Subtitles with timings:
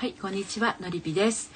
[0.00, 1.50] はいこんにちはのりぴです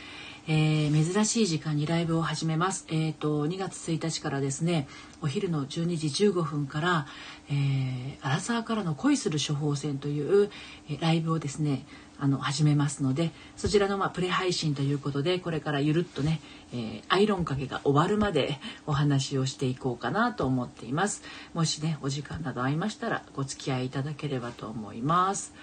[0.47, 2.85] えー、珍しい時間にライブを始めます。
[2.91, 4.87] えっ、ー、と2月1日からですね、
[5.23, 7.07] お昼の12時15分から、
[7.49, 10.51] えー、アラサーからの恋する処方箋という、
[10.91, 11.87] え、ライブをですね、
[12.19, 16.43] あの始めますので、そちらのまあプレ配信ということで、これからゆるっとね、
[16.75, 21.23] え、アイロンかけが終わるまでお話をしていこうかなと思っています。
[21.55, 25.55] もしね、お時間など合いましたらご付き合いいただければと思います。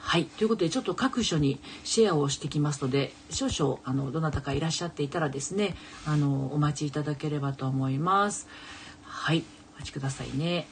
[0.00, 8.48] はいということでちょっと各所にシェアをしてきますので少々あのどなたかいらっしゃっていたらですねあのお待ちいただければと思います。
[9.04, 10.66] はいお待ちくださいね。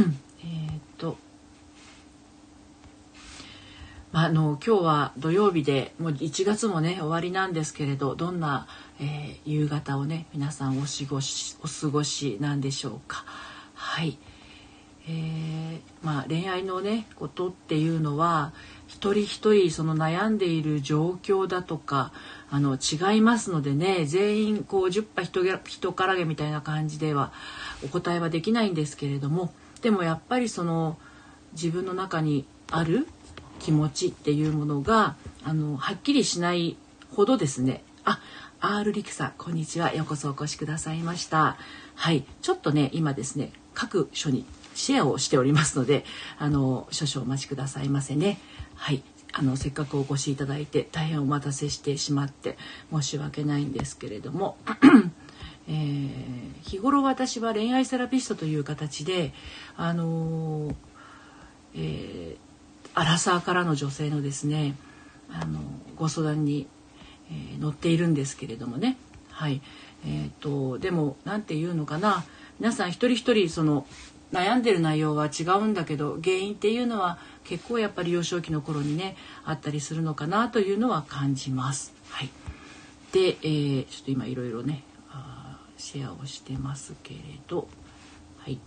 [0.44, 1.16] えっと
[4.12, 8.66] まあ、あの今日は土曜日でもう1月もね終わりなんですけれどどんな、
[9.00, 13.24] えー、夕方をね皆さんお過ごしお過ごしなんでしょうか。
[13.74, 14.18] はい、
[15.08, 18.52] えー、まあ、恋愛のねことっていうのは
[18.92, 22.12] 一人一人その悩んでいる状況だとか
[22.50, 27.32] あの違いますのでね全員こう10羽人人からげみたいな感じでは
[27.82, 30.98] お答えはできないんですけれどもでもやっぱりその
[31.54, 33.08] 自分の中にある
[33.60, 36.76] 気持ちっていうものがあのはっきりしない
[37.10, 37.82] ほどですね。
[38.04, 38.20] あ
[38.60, 39.94] R リクさんこんにちは。
[39.94, 41.56] ようこそお越しくださいました。
[41.94, 42.24] はい。
[42.42, 46.04] ちょっとね今ですね各所にシェアをしておりますので
[46.38, 48.38] あの少々お待ちくださいませね。
[48.82, 49.02] はい。
[49.32, 52.58] あのせっかくお越しいただいて大変お待たせしてしまって
[52.92, 54.56] 申し訳ないんですけれども、
[55.68, 56.08] えー、
[56.62, 59.32] 日頃私は恋愛セラピストという形で
[59.76, 60.74] あの
[61.76, 62.36] えー、
[62.94, 64.74] アラサーからの女性のですね
[65.30, 65.60] あの
[65.94, 66.66] ご相談に、
[67.30, 68.96] え、乗っているんですけれどもね。
[69.30, 69.62] はい。
[70.04, 72.24] えーと、とでも何て言うのかな。
[72.58, 73.86] 皆さん一人一人その
[74.32, 81.92] 悩んでる内容は違うんだけど原因っていうのは結構やっぱり幼少期の頃にねあったりするのかなというのは感じます。
[82.08, 82.30] はい、
[83.12, 87.68] で、えー、ちょっと今いろいろねあシェアをしてますけれど、
[88.38, 88.58] はい。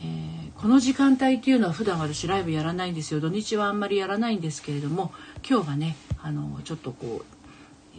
[0.00, 3.20] えー、この時間帯っていうのは普段私ライブやらないんですよ。
[3.20, 5.12] 土日はあんまりやらないんですけれども
[5.48, 7.33] 今日はねあのちょっとこう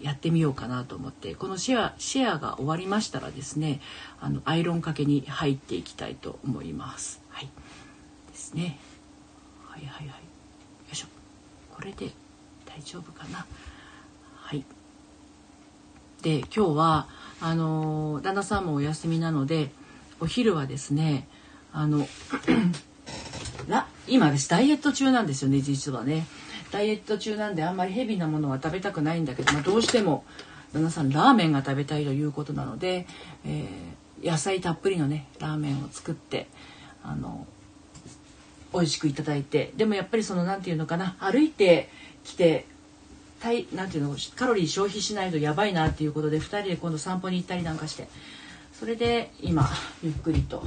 [0.01, 3.81] やってみようかなと思ってこのシェアシェアが終わりましたらですね
[4.19, 7.21] あのアイロンかけに入っていきたいと思います。
[7.29, 7.49] はい、
[8.31, 8.77] ですね。
[9.67, 10.17] はいはいはい。
[10.17, 10.21] よ
[10.91, 11.07] いしょ。
[11.73, 12.11] これで
[12.65, 13.45] 大丈夫かな。
[14.35, 14.63] はい。
[16.21, 17.07] で今日は
[17.41, 19.69] あの旦那さんもお休みなので
[20.19, 21.27] お昼はですね
[21.71, 22.07] あの
[24.07, 26.25] 今ですダイエット中なんですよね実はね。
[26.75, 30.25] ダイエット中なんであんまりヘビーなものは食べたくないんだけど、まあ、どうしても
[30.73, 33.07] 旦那さんラーメンが食べたいということなので、
[33.45, 36.47] えー、野菜たっぷりのねラーメンを作って
[37.01, 37.47] あの
[38.73, 41.87] 美味しくいただいてでもやっぱりその何て言うのかな歩いて
[42.25, 42.65] きて
[43.73, 48.09] なんていうのカロリー消費しないとやばいなっていうことで2人で今度散歩に行ったりなんかして
[48.77, 49.69] それで今
[50.03, 50.65] ゆっくりと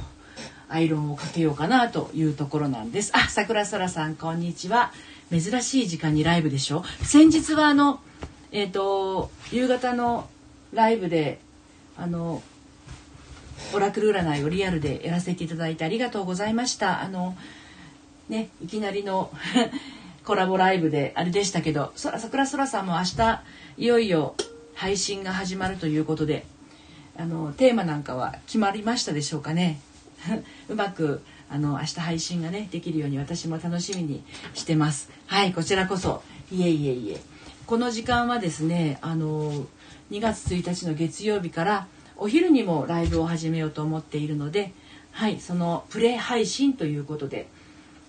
[0.69, 3.11] アイロンをかけようかなというところなんです。
[3.15, 4.91] あ、桜空さんこんにちは。
[5.31, 6.83] 珍しい時間にライブでしょ？
[7.03, 7.99] 先日はあの
[8.51, 10.29] えっ、ー、と夕方の
[10.73, 11.39] ライブで
[11.97, 12.41] あの
[13.73, 17.35] オラクル占いをリアルでやらせていただいてありがとうございましたあの
[18.29, 19.31] ねいきなりの
[20.23, 23.41] コラボライブであれでしたけどそら桜空さんも明日
[23.77, 24.35] いよいよ
[24.75, 26.45] 配信が始まるということで
[27.17, 29.79] あのテーマなんかは決まりましたでしょうかね？
[30.69, 35.09] うまくあの明日配信がねできるように私も楽しみにしてます。
[35.25, 36.23] はいこちらこそ。
[36.51, 37.21] いえいえいえ。
[37.65, 39.51] この時間はですねあの
[40.11, 41.87] 2月1日の月曜日から
[42.17, 44.73] お昼にもライブを始めようと思っているので
[45.11, 47.47] はいそのプレ配信ということで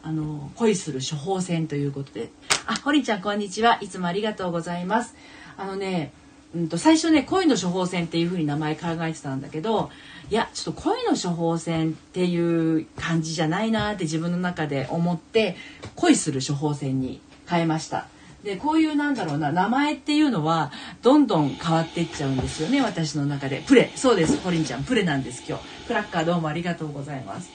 [0.03, 2.31] あの恋する処方箋ということで。
[2.67, 3.79] あホリちゃんこんにちは。
[3.81, 5.15] いつもありがとうございます。
[5.57, 6.13] あのね
[6.55, 9.91] うんと最初ね恋の処方箋っていう風に名前考えてたんだけど
[10.31, 15.57] いやちょっと恋の処方箋っていう感じじゃないなって自分の中で思って
[15.95, 18.09] 恋する処方箋に変えました。
[18.43, 23.63] でこういうなんだろうな名前っていうのはどんどん変わっていっちゃうんですよね私の中で。
[23.67, 24.85] プレそうですコリンちゃん。
[24.85, 25.65] プレなんです今日。
[25.87, 27.51] クラッカーどうもありがとうございます。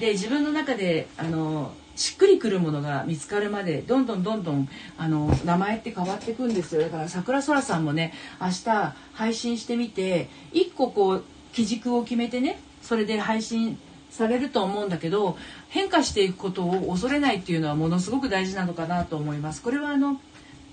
[0.00, 4.68] で自分の中であのしっくりくるものが見つかるまでどんどんどんどん
[4.98, 13.78] あの名前って変わっていくんですよだから桜空さんもね明日配信してみて一個こう基軸を決めてねそれで配信
[14.10, 15.36] されると思うんだけど
[15.68, 19.60] 変化していくことを恐れないっていうのはものすごく大事なのかなと思います。
[19.60, 20.20] これはあの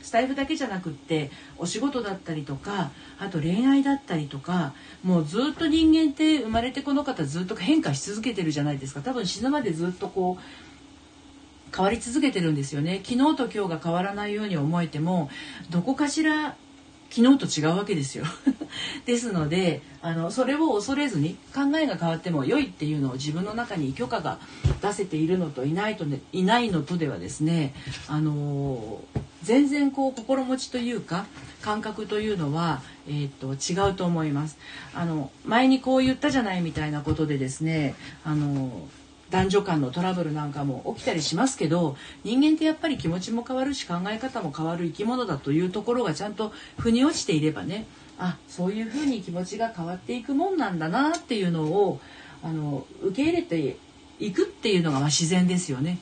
[0.02, 10.71] スタイルだけじゃなくってお仕事だったりとかあと恋愛だったりとかもうずっと人間って生まれてこの方ずっと変化し続けてるじゃないですか多分死ぬまでずっとこう
[11.76, 15.30] 変わり続けてるんですよね昨日と今日が変わらないように思えても
[15.70, 16.56] どこかしら
[17.12, 18.24] 昨日と違うわけですよ
[19.06, 24.40] ですのであのそれを恐れずに考えが変わっても良いっていうのを自分の中に許可が
[24.82, 27.74] 出せているのといないと、ね、いないのとではですね
[28.08, 29.04] あの
[29.44, 31.26] 全然こう心持ちというか
[31.62, 34.58] 感覚というのは、えーと、と違うと思います。
[34.94, 38.88] あの前にこう言ったじゃないみたいなことでですねあの
[39.32, 47.86] 男女間のトラブルなんかも起きたりしますけど人間ってやっぱり気持ちも変わるし考え方も変わる生き物だというところがちゃんと腑に落ちていればね
[48.20, 52.00] あそういうふうに気持ちが変わっていくもんなんだなっていうのを
[52.44, 53.78] あの受け入れて
[54.20, 55.98] いくっていうのがま自然ですよね。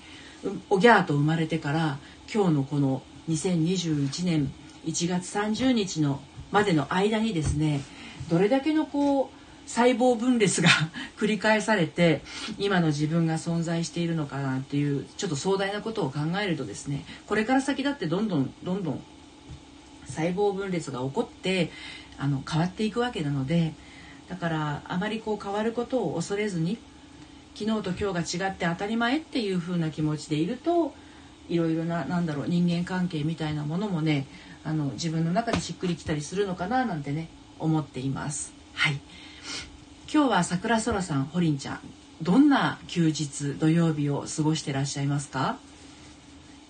[0.70, 1.98] おぎゃーと生まれてから
[2.34, 4.52] 今日のこの2021年
[4.86, 6.22] 1月30日の
[6.52, 7.82] までの間にですね
[8.30, 9.39] どれだけのこう
[9.70, 10.70] 細胞分裂が
[11.16, 12.22] 繰り返されて
[12.58, 19.02] 今の自分が存在しているのかなっていうちょっと壮大なことを考えるとですねこれから先だってどんどんどんどん
[20.08, 21.72] 細胞分裂が起こって
[22.18, 23.76] あの変わっていくわけなので
[24.28, 26.80] だからあまりこう変わることを恐れずに
[27.54, 30.96] 昨日と今日が違って当たり前っていう風な気持ちでいると
[31.48, 34.26] いろいろななんだろう人間関係みたいなものもね
[34.64, 37.30] あの自分の中でしっくりきたりするのかななんてね
[37.60, 38.52] 思っています。
[38.74, 39.00] はい
[40.12, 41.80] 今日は桜空さんホリンちゃん
[42.24, 45.60] どんな休日土曜日を過ごしてらっしゃいますか？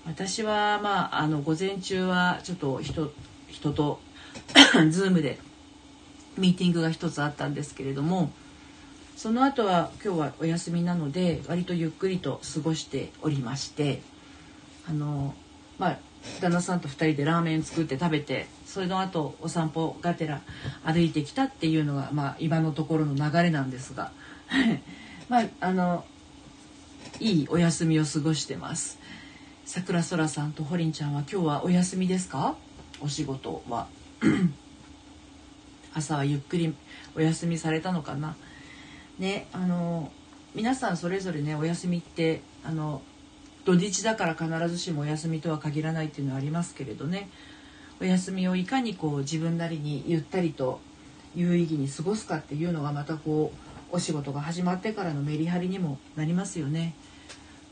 [0.06, 3.14] 私はまああの午前中はちょっと人
[3.48, 4.02] 人と
[4.92, 5.40] ズームで
[6.38, 8.30] ミーティングが一つあったんですけれども
[9.16, 14.02] その後は今日はお休みなので割とゆっくりと過ごしておりまして
[14.90, 15.34] あの
[15.78, 15.98] まあ
[16.42, 20.42] 旦那さんと2人でラーメン作って食べてそれの後お散歩がてら
[20.84, 24.12] 歩いてきたっていうのが、まあ、今のところの流れなんですが
[25.30, 26.06] まああの
[27.20, 28.98] いいお休みを過ごしてます。
[29.66, 32.56] 桜空さんとホリンちゃんは今日はお休みですか？
[33.02, 33.88] お仕事は。
[35.94, 36.74] 朝はゆっくり
[37.16, 38.36] お休みされたのかな？
[39.20, 40.12] ねあの
[40.56, 43.02] 皆さんそれぞれねお休みってあの
[43.66, 47.30] 土日だから必ずしもお休みとは限らないっていうのはありますけれどね
[48.02, 50.80] お休みをいかにこう自分なりにゆったりと
[51.36, 53.52] 有意義に過ごすかっていうのがまたこ
[53.92, 56.94] うお仕事が始まってからのメリハリにもなりますよね。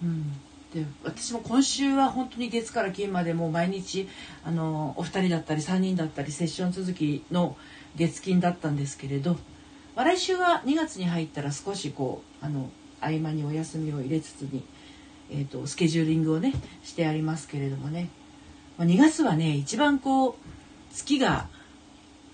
[0.04, 0.34] うん、
[0.74, 4.08] で私も今週は本当に月から金までもう毎日
[4.44, 7.58] あのお二人だったり3人だったりセッション続きの
[7.96, 9.38] 月金だったんですけれど、
[9.96, 12.70] まあ、来週は2月に入ったら少しこうあの
[13.02, 14.64] 合間にお休みを入れつつに
[15.32, 16.54] えーと、スケジューリングをね
[16.84, 18.10] してありますけれどもね、
[18.78, 20.36] まあ、2月はね一番こう
[20.94, 21.48] 月が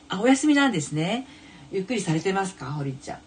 [0.10, 1.28] あお休みなんですね。
[1.72, 3.20] ゆっくりされてますか堀ちゃん。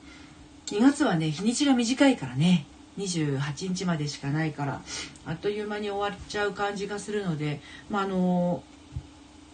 [0.67, 2.67] 2月はね日にちが短いからね。
[2.99, 4.81] 28日までしかないから
[5.27, 7.61] あっという間に終わっちゃう感じがするので
[7.91, 8.63] まああの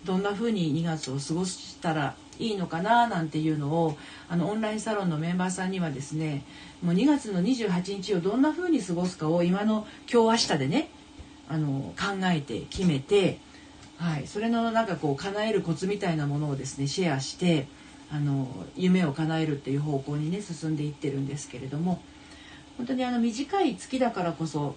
[0.04, 3.96] どんな風に2月を過ごしたらいいのかななんていうのを
[4.28, 6.44] あのオンラインサロンのメンバーさんにはですね
[6.82, 10.88] もう2月の28日をどんな風に過ごすかを今の今日明日でね
[11.48, 13.38] あの考えて決めて、
[13.98, 17.68] はい、それのなんかこう叶えるコツみたいなものをですねシェアして
[18.10, 22.02] あの夢を叶えるっていう方向にね進んでいってるんですけれども
[22.76, 24.76] 本当にあの短い月だからこそ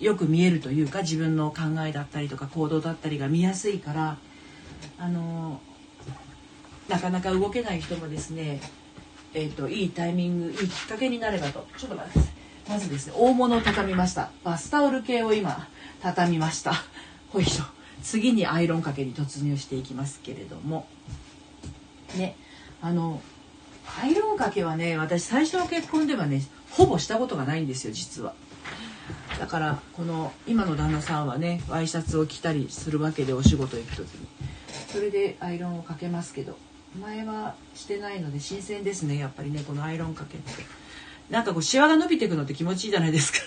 [0.00, 4.16] よく見えるというか自分の考えだったりとか行動だったりが見やすいから
[5.00, 5.60] あの
[6.88, 8.60] なかなか動けない人もですね、
[9.34, 11.66] えーと、いいタイミングいいきっかけになればと。
[11.76, 12.32] ちょっと待ってください。
[12.70, 14.30] まずですね大物を畳みました。
[14.44, 15.68] バスタオル系を今
[16.02, 16.72] 畳みました。
[17.30, 17.50] ほいと。
[18.02, 20.86] 次にアイロンかけに突入していきますけれども。
[22.16, 22.36] ね
[22.80, 23.20] あの
[24.00, 28.34] アイロンかけはね私最初の結婚ではねほぼしたことがないんですよ実は。
[29.38, 34.37] だからこの今の旦那さんはねワイシャツを着たりするわけでお仕事行く時に。
[34.88, 36.56] それでアイロンをかけますけど
[37.00, 40.42] 前はしてないので新鮮ですねやっぱりねこのアイロンかけて。
[41.30, 43.38] なんかこうシワが伸びていくのって気持ちいいじゃないですか。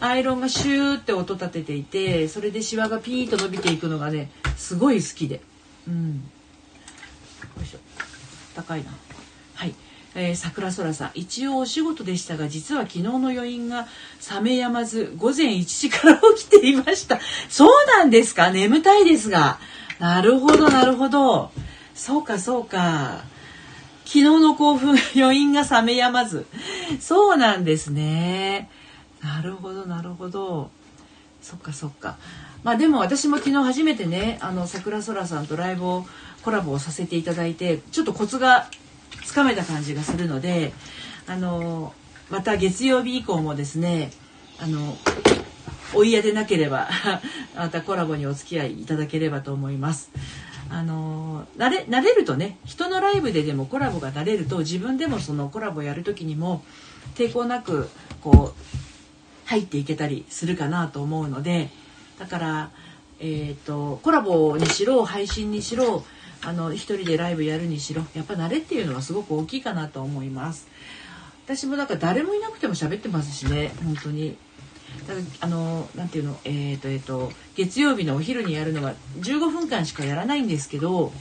[0.00, 5.42] アイロンがシューって音立てていてそれでシワがピーッと伸びていくのがねすごい好きで。
[5.86, 6.14] うん。
[6.14, 6.20] よ
[7.62, 7.78] いしょ。
[8.54, 8.90] 高いな。
[10.14, 11.10] えー、桜空さん。
[11.14, 13.86] 一応お仕事でしたが実は昨日の余韻が
[14.32, 17.20] 冷めやまず午前1時から起きていました。
[17.48, 18.50] そうなんですか？
[18.50, 19.58] 眠たいですが。
[19.98, 21.50] なるほどなるほど。
[21.94, 23.22] そうかそうか。
[24.04, 26.46] 昨日の興奮 余韻が冷めやまず
[27.00, 28.68] そうなんですね。
[29.22, 30.70] なるほどなるほど。
[31.42, 32.16] そっかそっか。
[32.64, 36.06] まあでも私も昨日初めてねあの桜空さんとライブを
[36.42, 38.66] コラボをさせていただいてちょっとコツが
[39.24, 40.72] つかめた感じがするので
[41.26, 41.94] あの
[42.30, 44.10] また月曜日以降もですね
[44.58, 44.96] あの
[45.94, 46.88] お嫌でなければ
[47.56, 50.10] またコラボにお付き合いいただければと思います。
[50.72, 56.62] あの慣れ慣れるとね人のライブででもコラボが慣れると自分でもそのコラボやる時にも
[57.16, 57.88] 抵抗なく
[58.20, 61.70] こう入っていけたりするかなと思うので
[62.20, 62.70] だから、
[63.18, 66.04] えーと、コラボにしろ配信にしろ
[66.42, 70.68] あの一人でライブやるにしろやっぱ慣れっていうのはすごく大きいかなと思います。
[71.44, 74.36] 私もなんか誰もいなくても喋ってますしね本当に。
[75.06, 81.12] だあのなんていうのえっ、ー、とえっ、ー、と月曜日のお昼にやるのは15分間しかやらないんですけど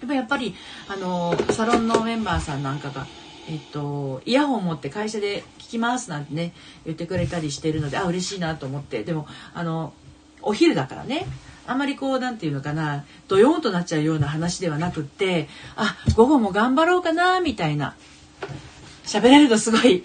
[0.00, 0.54] でもやっぱり
[0.88, 3.06] あのサロンのメンバーさんなんかが
[3.48, 6.52] えっと、イヤホン持って会社で聞きますなんてね
[6.84, 9.02] 言ってくれたりしてるのであ嬉しいなと思って。
[9.02, 9.92] でもあの
[10.42, 11.26] お昼だからね
[11.70, 17.94] あんまりこうなんていうのかなドヨーンとなっちゃうような話ではなくってあ午後も頑張ろうかなみたいな。
[19.04, 20.04] 喋れるとすごい。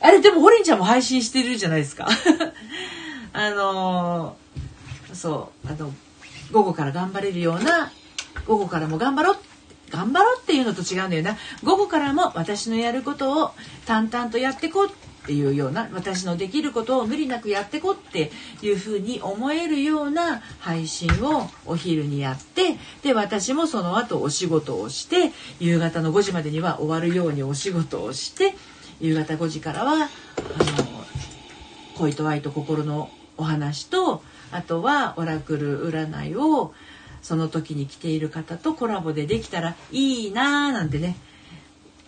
[0.00, 2.08] あれでもホリンちゃんも配信してるじゃないですか。
[3.32, 4.36] あの
[5.14, 5.94] そうあの
[6.52, 7.90] 午後から頑張れるような
[8.46, 9.36] 午後からも頑張ろう
[9.90, 11.38] 頑張ろうっていうのと違うんだよな。
[11.64, 13.50] 午後からも私のやることを
[13.86, 14.90] 淡々とやってこう
[15.28, 18.30] っていうような私のできることを無理なくやってこって
[18.62, 25.30] いうふうに思えるような配信をお昼にやってで私もその後お仕事をして
[25.60, 28.54] 夕方の5時までには終わるようにお仕事をして
[29.00, 30.08] 夕方5時からはあの
[31.98, 36.72] 恋と愛と心のお話とあとはオラクル占いを
[37.20, 41.16] その時に来ている方とコラボでできたらいいなーなんてね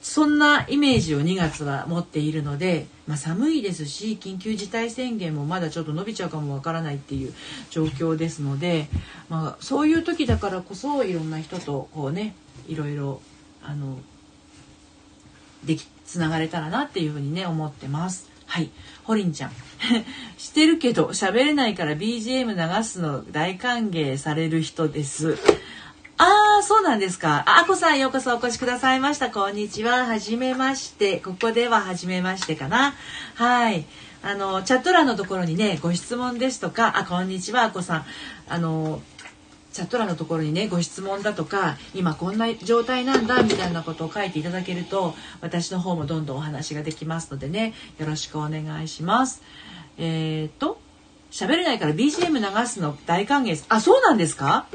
[0.01, 7.35] そんなイメージを2月は持っているので、まあ、寒いですし緊急事態宣言もまだちょっと伸びちゃうかもわからないっていう
[7.71, 8.89] 状況ですので、
[9.29, 12.35] まあ、そういう時だからこそいろんな人とこうね
[12.67, 13.21] いろいろ
[13.63, 13.99] あの
[15.65, 18.31] できつながれたらなっていうふうにね思ってます。
[18.47, 18.71] はい。
[19.05, 19.53] ホリンちゃん。
[20.39, 25.39] してるけど喋れないから BGM 流すの大歓迎される人です。
[26.23, 27.45] ああ、そうなんですか。
[27.47, 29.31] あ、こさんようこそお越しくださいました。
[29.31, 30.05] こんにちは。
[30.05, 31.17] はじめまして。
[31.19, 32.95] ここでははじめましてかな。
[33.37, 33.87] はい。
[34.23, 38.05] あの、チャット欄のところにね、ご質問ですとか、あ、こんにちは、あこさん。
[38.51, 39.01] あの、
[39.73, 49.43] チャット欄のところにねご質問だとか今こんな状態なんだみたいなことを書いていただけると私の方もどんどんお話ができますのでねよろしくお願いします。
[49.97, 50.81] えー、っと
[51.31, 53.67] 喋れないから BGM 流すの大歓迎です。
[53.69, 54.67] あそうなんですか？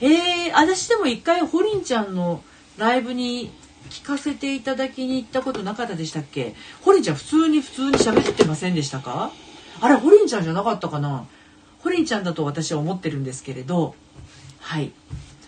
[0.00, 2.42] えー、私でも一回ホリンちゃんの
[2.78, 3.50] ライブに
[3.90, 6.54] 聞かせていただきに行ったことなかったでしたっけ？
[6.82, 9.30] ホリンちゃん普通に普通に喋ってませんでしたか？
[9.80, 11.26] あれホリンちゃんじゃなかったかな？
[11.80, 13.94] ホリンちゃんだと私は思ってるんですけれど。
[14.60, 14.92] はい、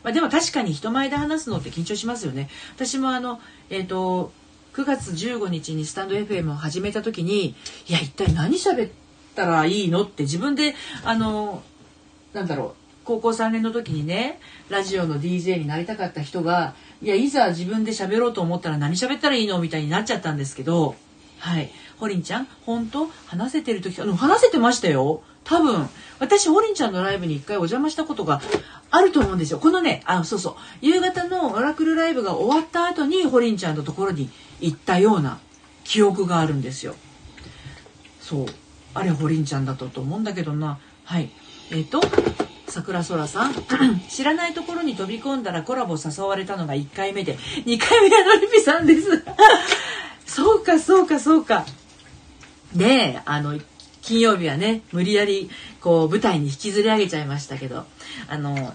[0.03, 2.49] まあ、でも確かに人前で話すのって緊張しますよね。
[2.75, 3.41] 私もあの
[3.71, 4.33] えっ、ー、と
[4.75, 7.55] 9月15日にスタンド FM を始めた時に
[7.89, 8.91] いや一体何喋っ
[9.35, 11.63] たらいいのって自分であの
[12.33, 12.82] なんだろう。
[13.05, 20.95] 高校3年の時にねラジオの DJ になりたかった人がいやいざ自分で喋ろうと思ったら何喋ったらいいのみたいになっちゃったんですけど
[21.43, 21.73] はい。
[21.99, 25.25] ホリンちゃん本当話せてる時あの話せてましたよ。
[25.43, 25.89] 多分。
[26.21, 28.41] 私ホリンちゃんのライブに一回お邪魔したことが
[28.93, 29.59] あると思うんですよ。
[29.59, 30.55] このねあそうそう。
[30.81, 34.31] 夕方のオラクルライブが終わった後にホリンちゃんのところに
[34.61, 35.41] 行ったような
[35.83, 36.95] 記憶があるんですよ。
[38.21, 38.47] そう。
[38.95, 40.79] あれホリンちゃんだったと思うんだけどな。
[41.05, 41.29] はい。
[41.73, 42.01] えっ、ー、と
[42.73, 43.55] 桜空さん。
[44.09, 47.37] 知らないところに飛び込んだらコラボ誘われたのが1回目で。
[47.37, 49.25] 2回目はのりぴさんです。
[50.27, 51.67] そうかそうかそうか。
[52.75, 53.61] ねえあの
[54.01, 55.51] 金曜日はね無理やり
[55.81, 57.85] こう舞台に引きずり上げちゃいましたけど
[58.29, 58.75] あの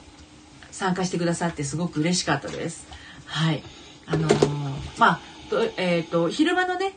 [0.71, 2.87] 参加してくださってすごく嬉しかったです。
[3.25, 3.63] はい。
[4.05, 5.19] あのー、まあ
[5.77, 6.93] えっ、ー、と昼間のね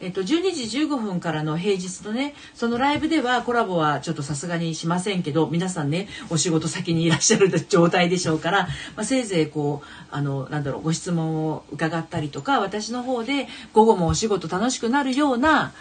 [0.00, 8.62] えっと、12時15分からの平日のねそのライブではコラボはちょっとさすがにしませんけど皆さんねお仕事先にいらっしゃる状態でしょうから、
[8.96, 15.72] まあ、せいぜいこうあのなんだろうご質問を伺ったりとか私の方で午後もお仕事楽しくなるような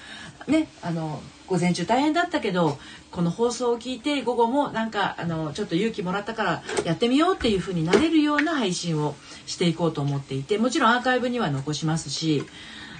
[0.48, 2.78] ねあの午前中大変だったけど
[3.12, 9.16] この放送を聞いて午後もなんかあのちょっと勇気もらったからやってみようっていう風になれるような配信を
[9.48, 12.44] していこうと思っていてもちろんアーカイブには残しますし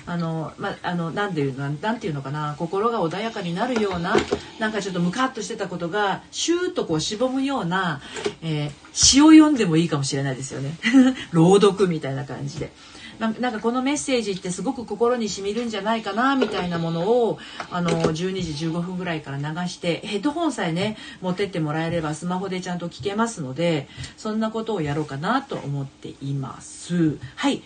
[0.10, 4.16] あのまあのなんていうのなんていうのかな心が穏やかになるような
[4.58, 8.02] なんかちょっとムカッとしてたことがシューッとこうしぼむような、
[8.42, 10.78] えー、詩を読んでもいいかもしれないですよね
[11.32, 12.72] 朗読みたいな感じで。
[13.20, 17.38] なんかこのメッセージってすごく心にしみるんじゃないかなみたいなものを
[17.70, 27.18] あの12時15分ぐらいから流してヘッドホンさえね持ってってもらえればスマホでちゃんと聞けますのでそんなことをやろうかなと思っています。
[27.36, 27.62] はい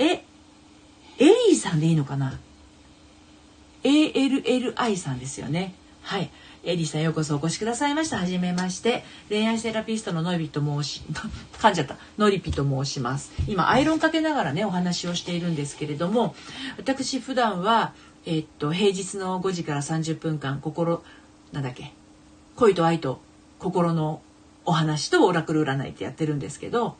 [0.00, 0.24] え
[1.18, 2.38] エリーさんでいいのかな
[3.84, 5.74] ？ALLI さんですよね。
[6.02, 6.30] はい。
[6.64, 8.18] エリーさんようこそお越しくださいました。
[8.18, 9.04] はじめまして。
[9.28, 11.02] 恋愛セラピストのノリピと申し、
[11.58, 11.96] 噛んじゃった。
[12.18, 13.32] ノリピと申します。
[13.46, 16.34] 今、アイロンかけながらね、お話をしているんですけれども、
[16.76, 17.92] 私普段は、
[18.24, 21.02] えっと、平日の5時から30分間、心、
[21.52, 21.92] なんだっけ、
[22.56, 23.20] 恋と愛と
[23.58, 24.20] 心の
[24.64, 26.96] お話とオラクル占いってやってるんですけど、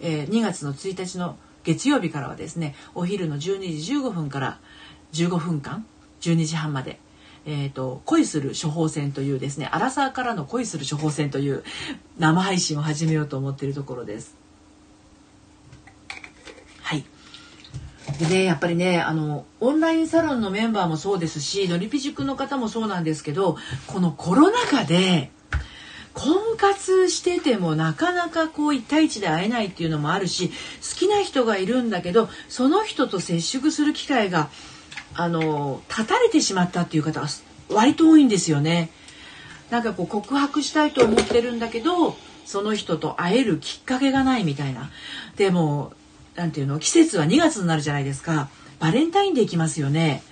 [0.00, 1.36] えー、2月の1日の
[1.68, 3.40] 月曜日からはですねお昼の12
[3.78, 4.58] 時15分から
[5.12, 5.84] 15分間
[6.22, 6.98] 12時半まで、
[7.44, 11.62] えーと、恋する処方箋というですねアラサーからの恋する処方箋という
[12.18, 14.34] 生配信を始めようと思っているところです。
[16.80, 17.04] はい
[18.18, 25.30] でね、やっぱりねあのオンラインサロンのメンバーもそうですしのりぴ塾の方もそうなんですけどこのコロナ禍で
[26.18, 30.54] 婚活しててもなかなかこう一対一で会えないっていうのもあるし好
[30.98, 34.50] きな人がいるんだけどその人と接触する機会が
[35.14, 37.28] あの断たれてしまったっていう方が
[37.70, 38.90] 割と多いんですよね。
[39.70, 44.90] なんかこう告白したいと思ってるんだけどその人と会えるきっかけがないみたいな。
[45.36, 45.92] でも
[46.34, 48.48] 何ていうの季節は2月になるじゃないですか。
[48.80, 50.22] バレンタインデー来ますよね。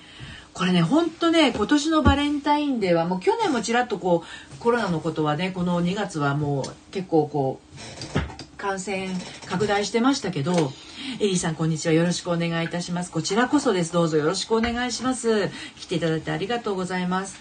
[0.57, 9.11] これね、ほんとね、今年のバレンタインデーは、もう去年もちらっとこう、コロナのことはね、この2月はもう結構こう、感染
[9.45, 10.73] 拡大してましたけど、
[11.21, 11.93] エリーさんこんにちは。
[11.93, 13.11] よろしくお願いいたします。
[13.11, 13.93] こちらこそです。
[13.93, 15.51] どうぞよろしくお願いします。
[15.79, 17.39] 来ていただいてありがとうございます。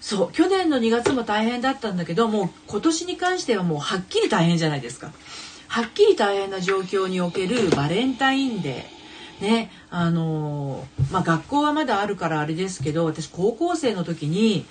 [0.00, 5.10] そう、去年の2月も大変だったんだけど、もう今年に関してはもうはっきり大変じゃないですか。
[5.66, 8.97] はっきり大変な状況におけるバレンタインデー。
[9.40, 14.66] ねあのまあ、学校はまだあるからあれですけど私高校生の時に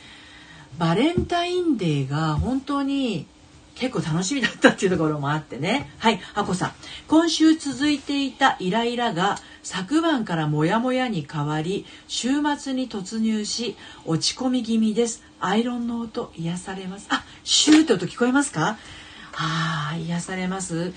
[0.77, 3.25] バレンタインデーが本当に
[3.75, 5.91] 結構楽しみだったっていうところもあってね。
[5.99, 6.71] はいあこさん。
[7.07, 15.23] 今週続いていたイライラが昨晩からモヤモヤに変わり週末に突入し落ち込み気味です。
[15.39, 17.05] アイロンの音癒されます。
[17.09, 18.77] あシューって音聞こえますか？
[19.33, 20.93] あ癒されます。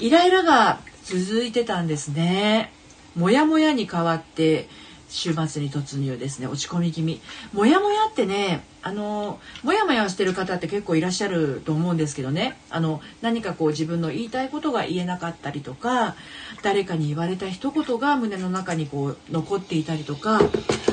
[0.00, 2.72] イライラが続いてたんですね。
[3.18, 4.68] モヤモヤに変わって
[5.08, 6.46] 週末に突入ですね。
[6.46, 7.20] 落ち込み気味。
[7.52, 12.56] モヤモヤってねあのモヤモヤしてる方って結構いらっしゃると思うんですけどね。
[12.70, 16.16] あの何かこう自分の言いたいことが言えなかったりとか
[16.62, 20.40] 誰かに言われた一言が胸の中にこう残っていたりとか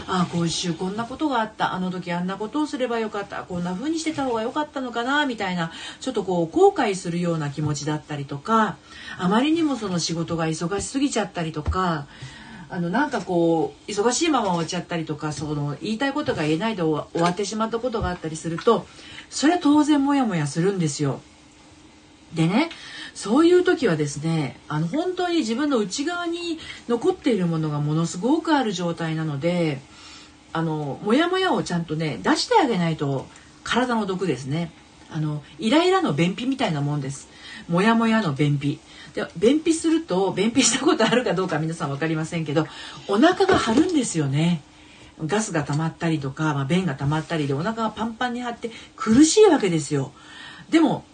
[0.08, 1.73] ああ今週こんなことがあった。
[1.73, 3.43] あの時あんなことをすればよかった。
[3.43, 5.25] こんな風にしてた方が良かったのかな。
[5.25, 8.75] みたいなちょっとこう後悔するような気持ちだったりとか
[9.17, 12.08] あまりにもその仕事が忙しすぎちゃったりとか
[12.75, 18.85] あのなんかこう忙しいまま終わっちゃったりとかその言いたいことが言えないで終わってしまったことがあったりすると
[19.29, 21.21] それは当然モヤモヤするんですよ。
[22.33, 22.69] でね
[23.13, 26.59] そういう時はですねあの本当に自分の内側に
[26.89, 29.79] 残っているものがものすごくある状態なので
[30.51, 33.25] あのモヤモヤをちゃんとね出してあげないと
[33.63, 34.73] 体の毒ですね。
[35.09, 37.29] あのイライラの便秘みたいなもんです。
[37.69, 38.81] モヤモヤの便秘。
[39.15, 42.67] で便秘すると便秘したことあるかどうか皆さん分かりませんけど
[43.08, 44.62] お腹が張るんですよね。
[45.25, 50.12] ガスが溜まったりとか、まあ、便が溜まったりでお腹がパンパンに張って苦しいわけですよ。
[50.69, 51.06] でも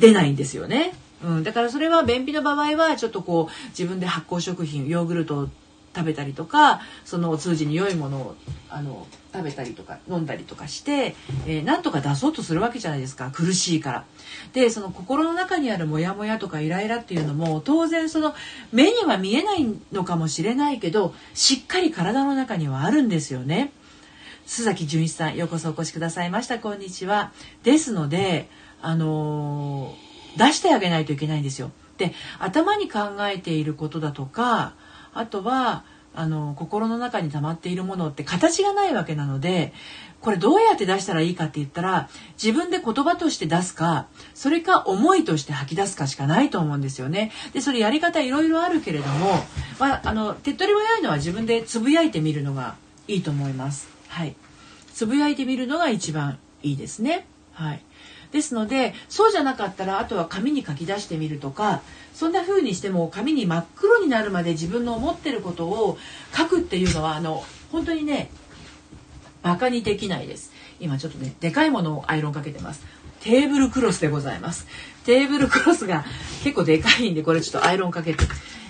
[0.00, 0.94] 出ないんですよね。
[1.22, 5.48] うん、だからそれは便秘の場合はちょっとこう自分で発酵食品ヨーグルトを
[5.94, 8.36] 食べたりとかそのお通じに良いものを
[8.70, 11.14] あの食べたりとか飲んだりとかして、
[11.46, 14.04] えー、なんとか出そうとするわけじゃないですか苦しいから。
[14.52, 18.34] でその心の中にあるモヤモヤとかイライラっていうのも当然その
[18.72, 23.72] 目には見えないのかもしれないけどしっかり体の中にはあるんですよね。
[24.46, 27.32] 須崎純一さんようこそお越しくださいましたこんにちは。
[27.62, 28.48] ですので
[28.80, 31.70] あのー、出してあげないといけないんですよ。
[31.96, 34.74] で頭に考えていることだとか
[35.14, 39.72] あとはあの心の中に溜まっているものって形がないわけなので
[40.20, 42.08] これどうやって出したらいいかって言ったら
[42.40, 47.32] 自分で言葉として出すかそれか思いとして吐き出すかしかないと思うんですよね。
[47.52, 49.32] でそれやり方いろいろあるけれども、
[49.80, 52.76] まあ、あの手っ取り早いのは自分でつぶやいてみるのが
[53.08, 53.88] いいと思います。
[54.08, 54.36] はい、
[54.94, 57.26] つぶやいてみるのが一番いいですね。
[57.52, 57.82] はい。
[58.32, 61.82] ですのでそうじゃなかったらあとは紙に書き出してみるとか
[62.14, 65.98] そんな風にしても紙に真っ黒になるまで自分の思ってることを
[66.34, 68.30] 書くっていうのはあの本当にね
[69.42, 70.52] バカにできないです。
[70.80, 72.84] 今ちょっとねでかいものをアイロンかけてます。
[73.20, 74.66] テーブルクロスでございます。
[75.04, 76.04] テーブルクロスが
[76.42, 78.24] 結構でかいんでこれちょっとアイロンかけて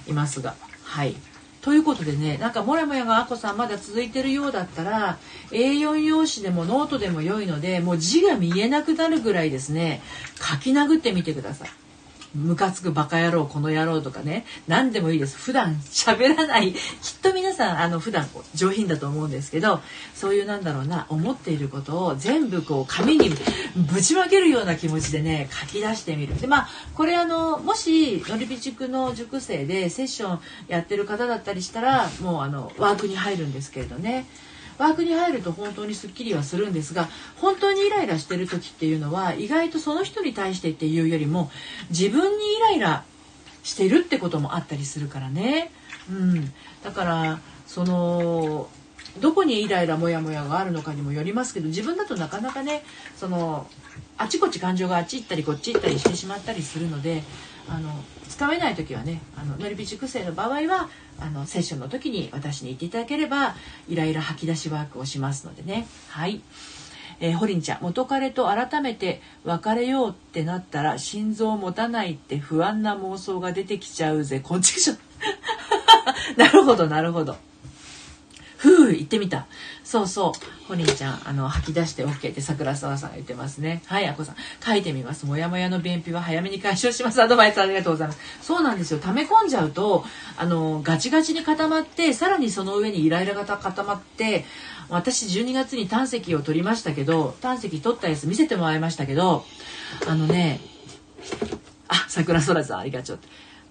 [0.09, 0.55] いますが。
[0.83, 1.14] はい。
[1.62, 5.18] ということでねなんかモヤモヤがあこさんまだ続いてるようだったら
[5.51, 10.03] A4 用紙でもノートでも良いのでもう字が見えなくなるぐらいですね
[10.37, 11.82] 書き殴ってみてください。
[12.35, 14.47] ムカつくバカ野郎この野郎とかね。
[14.66, 15.37] 何でもいいです。
[15.37, 16.73] 普段喋らない。
[16.73, 16.79] きっ
[17.23, 19.81] と皆さんあの普段上品だと思うんですけど
[20.14, 23.31] そういうなんだろうな思っていることを全部こう紙に
[23.77, 26.40] ぶちまけるような気持ちでね書き出してみる。
[26.40, 34.27] でまあこれあのもしのりび塾の塾生でセッションやってる方だったりしたらもうあのワークに入るんですけれどね。
[34.83, 41.53] ワークに入ると本当にすっきりはするんですが本当にイライラしてる時っていうのは意外とその人に対してっていうよりも
[41.90, 43.05] 自分にイライラ
[43.62, 45.71] してるってこともあったりするからね。
[46.11, 48.68] うん、だからその
[49.21, 52.83] どこにイライラモヤモヤがあるのかにもよりますけど自分だとなかなかね
[53.16, 53.68] その
[54.18, 57.23] あちこち感情があっち行ったりこっち行ったりしてしまったりするので
[57.68, 57.90] あの
[58.29, 60.88] つかめない時はねあののりび塾生の場合は
[61.20, 63.55] あのセッションの時に私に言っていただければ
[63.88, 65.87] イライラ吐き出しワークをしますのでね。
[66.09, 66.40] はい。
[67.20, 74.40] えー、ホリンちゃん元彼と改めて別れようってなったら心臓持たないって不安な妄想が出てきちゃうぜ。
[74.40, 74.94] こっちきしょ
[76.37, 77.37] なるほどなるほど。
[78.62, 79.46] ふう行ってみた。
[79.83, 80.66] そうそう。
[80.68, 83.83] ホリンちゃんあの吐き出して OK って桜沢さんが言ってますね。
[83.87, 84.37] はいあこさん。
[84.64, 85.27] 書いてみます。
[85.27, 87.20] もやもやの便秘は早めに解消します。
[87.20, 88.20] アドバイスありがとうございます。
[88.40, 89.01] そうなんですよ。
[89.01, 90.05] 溜め込んじゃうと
[90.37, 94.44] あのガチガチに固まってさらにその上にイライラが固まって
[94.88, 99.44] 私12月に胆石を取りましたけど胆石取ったやつ見せてもらいましたけど
[100.07, 100.61] あのね
[101.88, 103.18] あ桜空さんありがとう。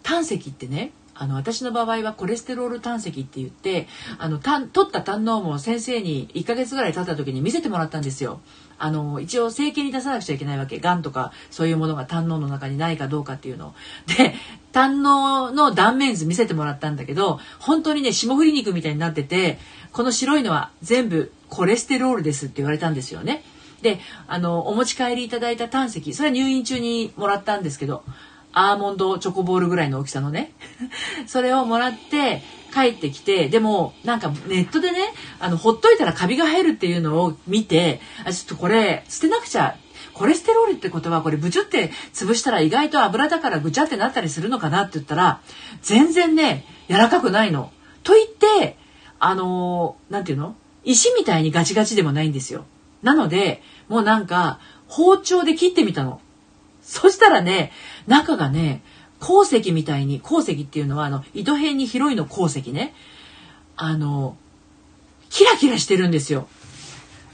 [0.03, 8.41] 胆石ってねあの私の場合はコレステロール胆石って言ってあのた取った胆のも先生に1ヶ月ぐらい経った時に見せてもらったんですよ。
[8.77, 13.75] あの一応整形に出さなくちゃいけないわけがんとかそういうものが胆のの中にないかどうかっていうの。
[14.07, 14.33] で
[14.71, 19.59] 胆のの断面図見せてもらったんだけど本当にね霜降り肉みたいになってて
[19.91, 23.43] この白いのは全部コレステロールですって言われたんですよね。
[23.81, 28.03] であのお持ち帰りいただいた胆石それは入院中にもらったんですけど
[28.53, 30.51] アーモンドチョコボールぐらいの大きさのね
[31.27, 32.41] それをもらって
[32.73, 34.99] 帰ってきてでもなんかネットでね
[35.39, 39.75] あのほっといたらカビが生えるっていうのを見てあちょっとこれ捨てなくちゃ
[40.13, 45.41] コレステロールってことはこれブチュって潰したら意外と油だからぐちゃってなったりするのかなって言ったら
[45.81, 47.71] 全然ね柔らかくないの。
[48.03, 48.77] と言って
[49.19, 50.55] あの何て言うの？
[50.83, 52.65] 石みたいにガチガチでもないんですよ。
[53.03, 56.19] なのでもうなんか包丁で切ってみたの。
[56.81, 57.71] そしたらね、
[58.07, 58.81] 中がね、
[59.19, 62.93] 鉱石みたいに、鉱石っていうのは、あの、糸辺に広いの鉱石ね。
[63.75, 64.35] あの、
[65.29, 66.47] キラキラしてるんですよ。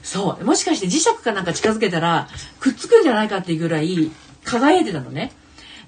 [0.02, 0.44] そう。
[0.44, 2.28] もしかして磁石かなんか近づけたら、
[2.60, 4.10] くっつくんじゃないかっていうぐらい
[4.44, 5.32] 輝いてたのね。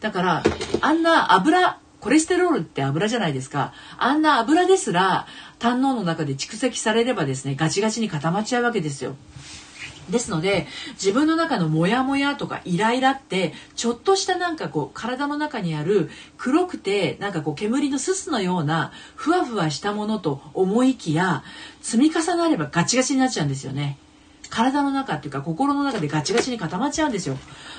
[0.00, 0.42] だから、
[0.80, 3.74] あんな油、コレステロールって油じゃないですか。
[3.98, 5.26] あんな油ですら、
[5.58, 9.16] 胆のの中で蓄積されればですね、ガチガチに固まっちゃうわけですよ。
[10.10, 21.44] ですので自分の中のモヤモヤとかイライラってちょっとしたなんかこう体の中にある黒くてなんかこう煙のすすのようなふわふわしたものと思いきや
[21.80, 23.98] 積み重なればガチガチになっちゃうんですよね。
[24.50, 27.38] 体の中っていうか心の中でガチガチに固まっちゃうんですよ。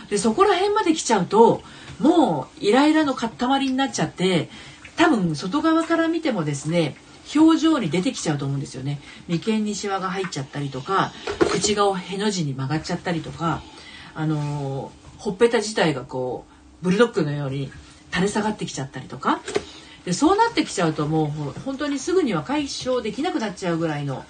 [0.09, 1.61] でそこら辺まで来ちゃうと
[1.99, 4.49] もうイライラの塊になっちゃって
[4.95, 6.95] 多分外側から見てもですね
[7.35, 8.99] 表情に出てきちゃうと思うんですよね。
[9.27, 11.11] 眉間にシワが入っちゃったりとか
[11.51, 13.61] 口がへの字に曲がっちゃったりとか
[14.13, 16.45] あの、ほっぺた自体がこ
[16.81, 17.71] うブルドッグのように
[18.11, 19.41] 垂れ下がってきちゃったりとか。
[20.05, 24.25] でそうなってきちゃうともう本当にすぐには解消できなくなっちゃうぐらいの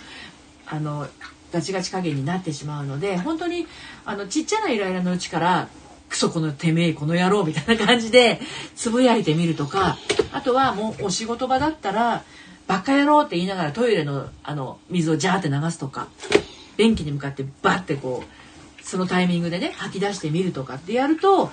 [0.66, 1.08] あの
[1.54, 3.68] ガチガチ加減になってしまうので本当に
[4.06, 5.68] あのちっちゃなイライラのうちから
[6.10, 8.42] クソこのてめえこの野郎みたいな感じで
[8.76, 9.98] つぶやいてみるとか
[10.34, 12.24] あとはもうお仕事場だったら
[12.72, 16.08] バカ野郎って言いながらトイレのあの水をジャーって流すとか
[16.78, 21.52] 便器に向かってバッてこうそのタイミングでね吐き出してみるとかってやると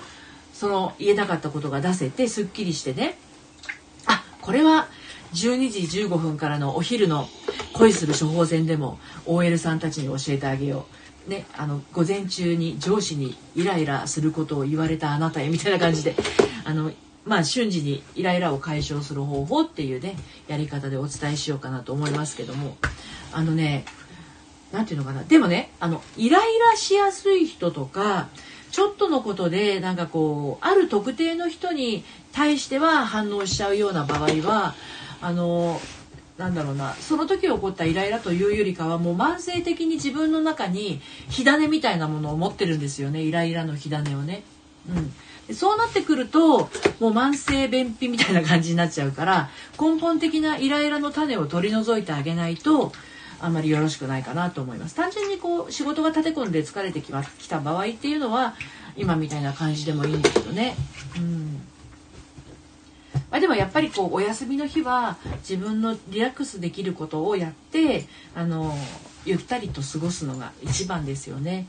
[0.53, 3.17] その言えなかったことが出せてすっきりしてね
[4.05, 4.87] あこれは
[5.33, 7.27] 12時15分からのお昼の
[7.73, 10.85] 恋する処方箋でも OL さんたちに教えてあげよ
[11.27, 11.29] う。
[11.29, 16.15] ね、あの午前中に上司にイライラすることを言われたあなたへみたいな感じで
[16.63, 16.91] あの
[17.25, 20.15] まあ、瞬時にイライラを解消する方法っていうね
[20.47, 22.77] やり方でお伝えしようかなと思いますけども。
[23.31, 23.85] あのね
[24.71, 25.23] 何て言うのかな。
[25.23, 28.29] でもねあのイライラしやすい人とか
[28.71, 32.03] ちょっとのことでなんかこうある特定の人に
[32.33, 34.75] 対しては反応しちゃうような場合は
[35.21, 35.81] あの
[36.37, 36.93] なんだろうな。
[36.93, 43.21] その時起こったイライラというよりかはもう慢性的に自分の中に火種みたいなものを持ってるんですよね。
[43.21, 44.43] イライラの火種をね。
[44.87, 45.13] うん。
[45.53, 46.69] そうなってくるともう
[47.11, 52.91] 慢性便秘みたいな感じになっちゃうから根本的なイライラの種を取り除いてあげないと
[53.41, 57.11] あんまりよろしくないかなと思います単純にこう仕事が立て込んで疲れてき
[57.47, 58.55] た場合っていうのは
[58.95, 60.75] 今みたいな感じでもいいんだけどね。
[61.17, 61.61] うん
[63.31, 68.75] まあ、でもやっぱりこうお休みの日は自分のリラックスできることをやってあの
[69.25, 71.67] ゆったりと過ごすのが一番ですよね。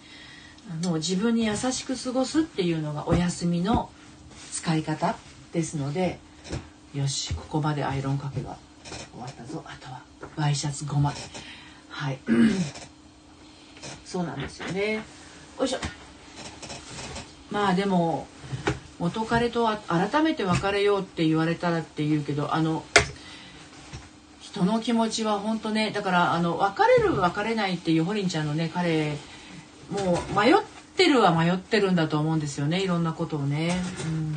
[0.71, 3.91] あの自分に優しく過ごすっていうのがお休みの
[4.53, 5.17] 使い方
[5.53, 6.21] ですので
[6.95, 8.57] よしここまでアイロンかけが
[9.13, 9.65] 終わったぞ。
[9.67, 10.03] あとは
[10.37, 11.15] ワイシャツ5枚
[11.89, 12.19] はい。
[14.05, 15.03] そうなんですよね。
[15.59, 15.79] よいしょ。
[17.51, 18.27] まあでも
[19.01, 22.85] 元彼と改めて別れようって言われたらって言うけどあの
[24.41, 29.17] 人の気持ちは本当ねだからあの別れる別れないっていうホリンちゃんのね彼
[29.91, 30.55] もう迷っ
[30.97, 33.77] てるは迷ってるんだと思うんですよねいろんなことをね。
[34.07, 34.35] うん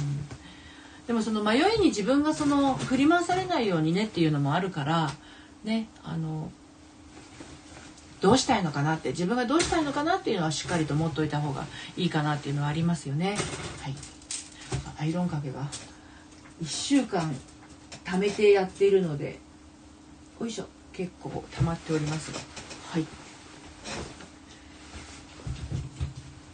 [1.08, 5.12] でもその迷いに自分がその振り回されないようにねっていうのもあるから
[5.64, 6.50] ねあの
[8.22, 11.66] どうしたいのかなって自分がどうしたいのかなっていうのはしっかりと持っといた方が
[11.98, 13.36] いいかなっていうのはありますよね。
[13.82, 13.96] はい、
[14.98, 15.68] アイロンかけが
[16.64, 17.36] 1週間
[18.06, 19.40] 貯めてやっているので
[20.40, 22.40] よいしょ結構溜まっておりますが
[22.92, 23.06] はい。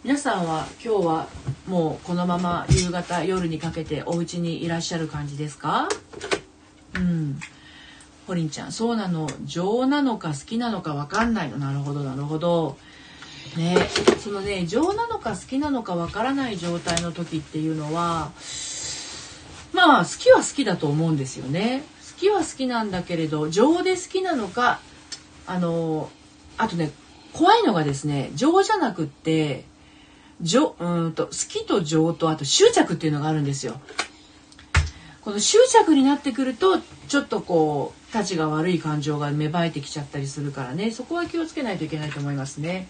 [0.10, 1.28] 皆さんは今日は
[1.68, 5.88] もうこのまま夕方夜にかけてお家にいらっしゃる感じですか？
[6.96, 7.40] うん。
[8.26, 9.30] ほりんちゃんそうなの。
[9.46, 11.60] 情なのか好きなのか分かんないの。
[11.60, 12.76] なるほどなるほど。
[13.56, 13.78] ね
[14.20, 18.32] そのね情なのか好きなのか分からない状態の時っていうのは
[19.74, 21.84] まあ好きは好きだと思うんですよね。
[22.16, 24.80] 好きは好きなんだけれど情で好きなのか
[25.46, 26.10] あの
[26.58, 26.90] あとね
[27.32, 29.69] 怖いのがですね情じゃなくって
[30.42, 33.80] 情うんと好きと情とあと執着っていうのがあるんですよ。
[35.22, 42.88] この執着になってくるとちょっとこうたちが悪い感情が芽生えてきちゃったりするからねそこは気をつけないといけないと思いますね。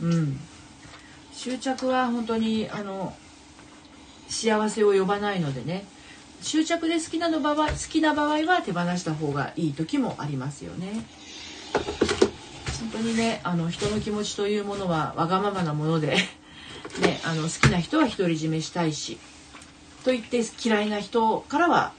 [0.00, 0.40] うん、
[1.32, 3.14] 執着は本当にあの
[4.28, 5.84] 幸せを呼ばないのでね
[6.42, 11.06] 執着で好きなの場合好きな場合は手放した方がいい時もありますよね。
[11.72, 16.16] 本当にねあの人の気持ちというものはわがままなもので
[17.00, 19.18] ね、あの好きな人は独り占めしたいし
[20.04, 21.92] と言って嫌いな人からは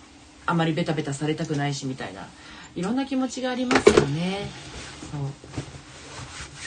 [0.45, 2.27] あまりベタベタされたくないしみたいな
[2.75, 4.47] いろんな気持ちがありますよね。
[5.12, 5.21] そう。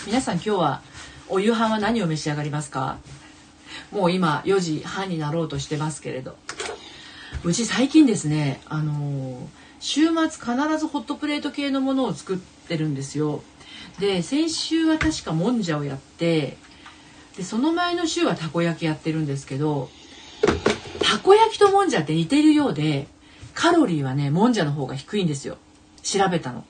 [0.07, 0.83] 皆さん今日は
[1.29, 2.99] お夕飯は何を召し上がりますか？
[3.91, 6.37] もう今4時半になろうとしてますけれど。
[7.45, 9.49] うち最近ですねあの
[9.81, 13.43] 週末必ずホットプレート系のものを作ってるんですよ。
[14.01, 16.57] で先週は確かもんじゃをやって
[17.39, 19.89] でその前の週はたこ焼きやってるんですけど
[21.01, 23.07] たこ焼きともんじゃって似てるようで
[23.55, 25.57] カロリーはねもんじゃの方が低いんですよ。
[26.03, 26.65] 調べたの。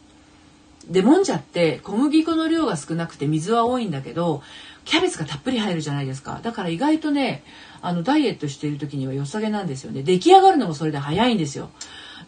[0.88, 4.42] でもんじゃって小麦粉の量が少なくて水は多いんだけど
[4.84, 6.40] キャベツがたっぷり入るじゃないですか。
[6.42, 7.42] だから意外とね
[7.80, 10.02] あのダイエットしてる時には良さげなんですよね。
[10.02, 11.70] 出来上がるのもそれで早いんですよ。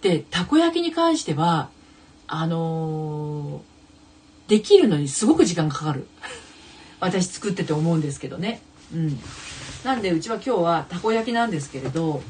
[0.00, 1.68] でたこ焼きに関しては
[2.26, 6.06] あのー、できるのにすごく時間かかる。
[7.00, 8.60] 私作ってて思うんですけどね。
[8.94, 9.18] うん。
[9.84, 12.22] なんでうちは今日はたこ焼きなんですけれど、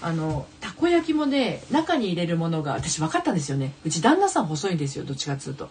[0.00, 3.72] あの、たこ焼きもね、中に入れるものが私分かったんですよね。
[3.84, 5.68] うち旦那さん細いんですよ、どっちかっつうと。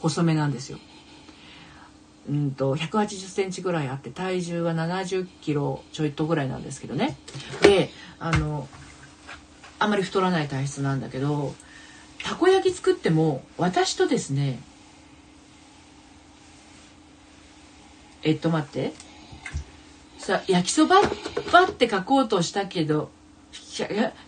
[0.00, 0.78] 細めなんですよ。
[2.28, 7.16] うんと、180センチぐらいあって、体重は70キロちょいとぐらいなんですけどね。
[7.62, 8.68] で、あの、
[9.78, 11.54] あんまり太らない体質なんだけど、
[12.22, 14.60] たこ焼き作っても、私とですね、
[18.22, 18.92] えっと待って。
[20.18, 21.00] さ焼きそば
[21.52, 23.10] ばって書こうとしたけど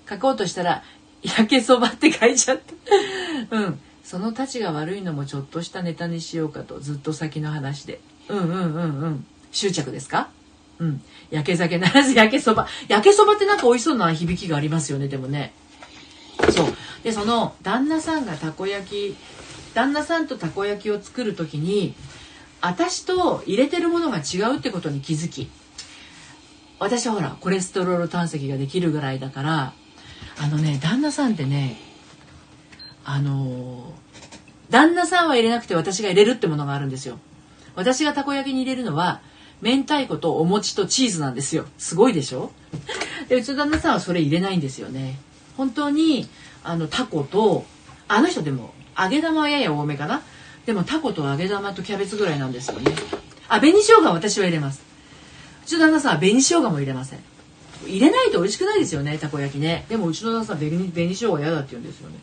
[0.09, 0.83] 書こうとしたら
[1.23, 2.73] 焼けそばって書いちゃった。
[3.57, 3.81] うん。
[4.05, 8.01] そのたちが悪いのもちょっとしたネタにしようかとずっと先の話で。
[8.29, 9.27] うんうんうんうん。
[9.53, 10.29] 執着ですか？
[10.79, 11.03] うん。
[11.31, 12.67] 焼け酒ならず焼けそば。
[12.89, 15.53] 焼けそばってなんか美味しそうな響きがありますよねでもね。
[16.51, 16.75] そう。
[17.05, 19.17] でその旦那さんがたこ焼き
[19.75, 21.95] 旦那さんとたこ焼きを作る時に
[22.61, 25.51] 私と入れてるものが違うってことに気づき
[26.79, 29.73] 私はほらコレステロール胆石ができるぐらいだから
[30.39, 31.77] あのね旦那さんってね
[33.05, 33.93] あの
[34.71, 37.19] 旦那さんは入れなくて私が入れるってものがあるんですよ。
[37.75, 39.21] 私がたこ焼きに入れるのは
[39.63, 41.67] 明太子とお餅とチーズなんですよ。
[41.77, 42.51] すごいでしょ？
[43.29, 45.19] でうちの旦那さんはそれ入れないんですよね。
[45.57, 46.29] 本当に
[46.63, 47.65] あのタコと
[48.07, 50.23] あの人でも揚げ玉はやや多めかな。
[50.71, 52.95] でもタコと揚げ玉とキャベツぐらいなんですよね。
[53.49, 54.85] あ紅生姜は私は入れます。
[55.65, 57.19] うちの旦那さんは紅生姜も入れません。
[57.89, 59.85] 入れないと美味しくないですよねたこ焼きね。
[59.89, 62.21] でもうちの旦那さん紅紅生姜嫌だって言うんですよね。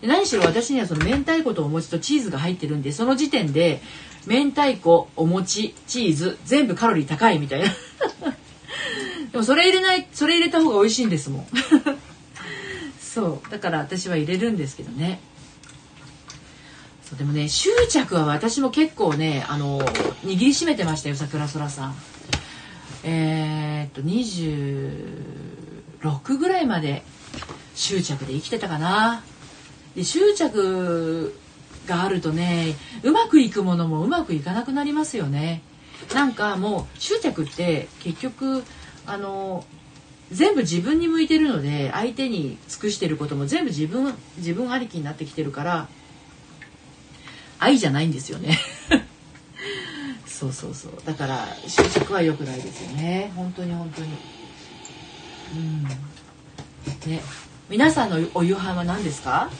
[0.00, 3.82] で何しろ私にはその明太子とお餅とチーズが入ってるんでその時点で
[4.26, 7.66] 明太子お餅チーズ全部カロリー高いみたいな。
[9.30, 11.46] でもそれ入れないそれ入れた方が美味しいんですもん。
[12.98, 13.50] そう。
[13.50, 15.20] だから私は入れるんですけどね。
[17.16, 21.94] でもね執着は私も結構ねあの握りしめてましたよ桜空さん。
[23.04, 27.04] えー、っと26ぐらいまで
[27.74, 29.22] 執着で生きてたかな。
[29.96, 31.34] で執着
[31.86, 35.62] があるとねうまくいくものもうまくいかなくなりますよね。
[36.14, 38.62] なんかもう執着って結局
[39.06, 39.64] あの
[40.30, 45.88] 全部自分に向いてるので相手に尽くしてることも全部自分自分ありきになってきてるから
[47.58, 48.58] 愛じゃないんですよね。
[50.26, 50.92] そうそうそう。
[51.04, 53.32] だから就職は良くないですよね。
[53.34, 54.08] 本当に本当に。
[55.54, 55.82] うん。
[55.84, 57.22] ね。
[57.68, 59.50] 皆さんのお夕飯は何ですか？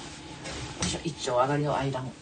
[1.04, 2.12] 一丁上がりの間も。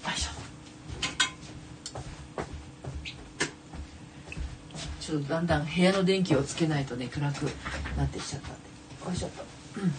[5.01, 7.43] ちょっとだんだん部屋の電気をつけないとね暗く
[7.97, 8.57] なってきちゃったんで。
[9.07, 9.45] よいしょと、
[9.81, 9.95] うん、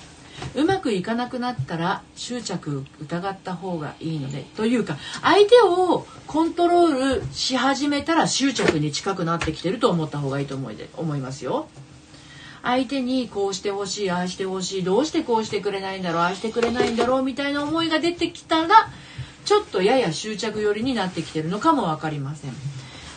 [0.56, 11.67] うまくいかなくなったら執着疑った方がいいのでというか相手をコントロールし始めたら執着に近くなってきてると思った方がいいと思いで思いますよ。
[12.63, 18.89] 相手にこうしてほしいああしてほしいどうしてこうしてくれないんだろうああしてくれないんだろうみたいな思いが出てきたら
[19.45, 22.52] ちょっとやや執着寄りになってきてるのかも分かりません。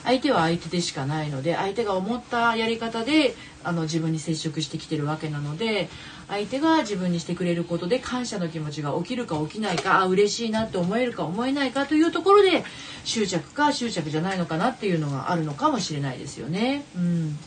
[0.04, 5.90] 相手は相手でしかないので相手が思ったやり方であの自分に接触してきてるわけなので
[6.30, 12.64] 相手が自分にしてくれることで感謝の気持ちが起きるか起きないかあ嬉しいなって思えるか思えないかというところで
[13.04, 16.84] 執着か執着じゃないのかなっていうのがあるのかもしれないですよね。
[16.94, 17.38] うん、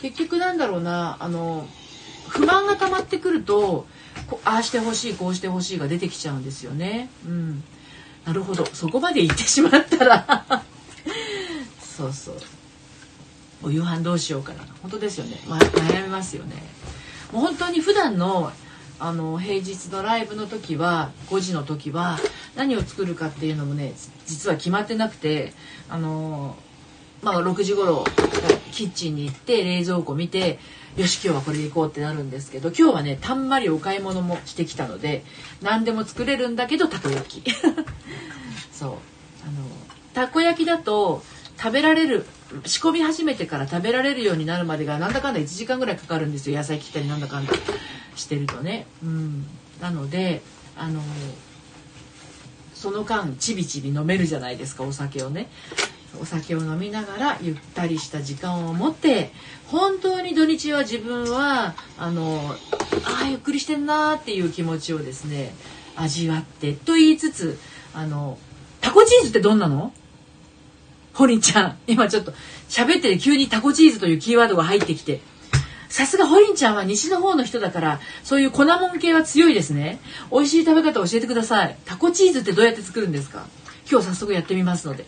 [0.00, 1.68] 結局なんだろうなあの
[2.28, 3.86] 不満が溜まってくると
[4.44, 7.10] ああしてほしいこうしてほしいが出てきちゃうんですよね。
[7.26, 7.62] うん、
[8.24, 8.64] なるほど。
[8.72, 10.46] そこまで言ってしまったら。
[11.82, 12.36] そうそう。
[13.64, 14.64] お夕飯どうしようかな。
[14.80, 16.56] 本当ですよね、ま、悩みますよね。
[17.32, 18.52] もう本当に普段の
[19.00, 22.18] あの平日のライブの時は5時の時は
[22.54, 23.94] 何を作るかっていうのもね
[24.26, 25.54] 実は決まってなくて
[25.88, 26.56] あの
[27.20, 28.04] まあ6時頃
[28.70, 30.60] キッチンに行って冷蔵庫見て
[30.96, 35.24] よし今日はこれで行こうってなるんですけど今日はねたんまりお買い物もしてきたので
[35.62, 37.50] 何でも作れるんだけどたこ焼き。
[38.70, 38.90] そう。
[38.90, 39.66] あの
[40.14, 41.24] たこ焼きだと
[41.58, 42.26] 食べられる
[42.64, 47.52] 仕込み始めてから食べられるようになるまでがなんだかんだ1時間ぐらいかかるんですよ野菜切ったりなんだかんだ
[48.14, 48.86] してるとね。
[49.02, 49.46] うん、
[49.80, 50.42] なので
[50.76, 51.00] あの
[52.74, 55.48] その間ちびちび飲めるじゃないですかお酒をね。
[56.20, 59.32] お酒を飲みながらゆったりした時間を持って
[59.68, 62.54] 本当に土日は自分はあの
[63.22, 65.54] あゆっくりしてんなーっていう気持ちをですね
[65.96, 67.58] 味わってと言いつつ
[67.94, 68.38] あの
[68.80, 69.92] タコチーズってどんなの？
[71.14, 72.32] ホリンちゃん、今ちょっと
[72.68, 75.20] 喋ってて急にタコチーズというキーワードが入ってきて、
[75.88, 80.00] さすがホリンちゃんは西の方の人だから、そういう粉もん系は強いですね。
[80.30, 81.76] 美味しい食べ方教えてください。
[81.84, 83.46] タコチーズってどうやって作るんですか？
[83.90, 85.04] 今日早速やってみますので。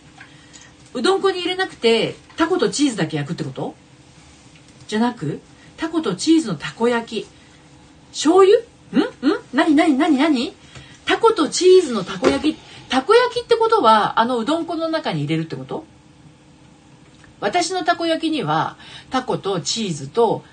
[0.93, 3.73] うどん粉に入れなくて、タコとチーズだけ焼くってこと？
[4.87, 5.41] じゃなく、
[5.75, 7.27] タコとチーズのたこ焼き。
[8.11, 8.59] 醤油？
[8.93, 9.01] ん？
[9.01, 9.39] ん？
[9.53, 10.53] 何何何何？
[11.05, 12.59] タコとチーズのたこ焼き。
[12.89, 15.83] たこ焼きってことは、あのうどん粉の中に入れるってこと？
[17.39, 18.77] 私のたこ焼きには
[19.09, 20.43] タコとチーズと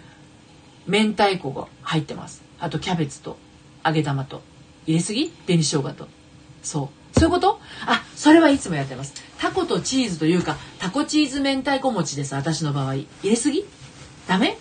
[0.86, 2.42] 明太子が入ってます。
[2.58, 3.36] あとキャベツと
[3.84, 4.42] 揚げ玉と
[4.86, 5.28] 入れすぎ？
[5.28, 6.08] 紅生姜と。
[6.62, 7.18] そう。
[7.18, 7.60] そういうこと？
[7.86, 9.14] あそれはいつもやってます。
[9.38, 12.94] タコとチーズというかタコチーズ明太子餅です私の場合。
[12.94, 13.64] 入れすぎ？
[14.26, 14.56] ダメ？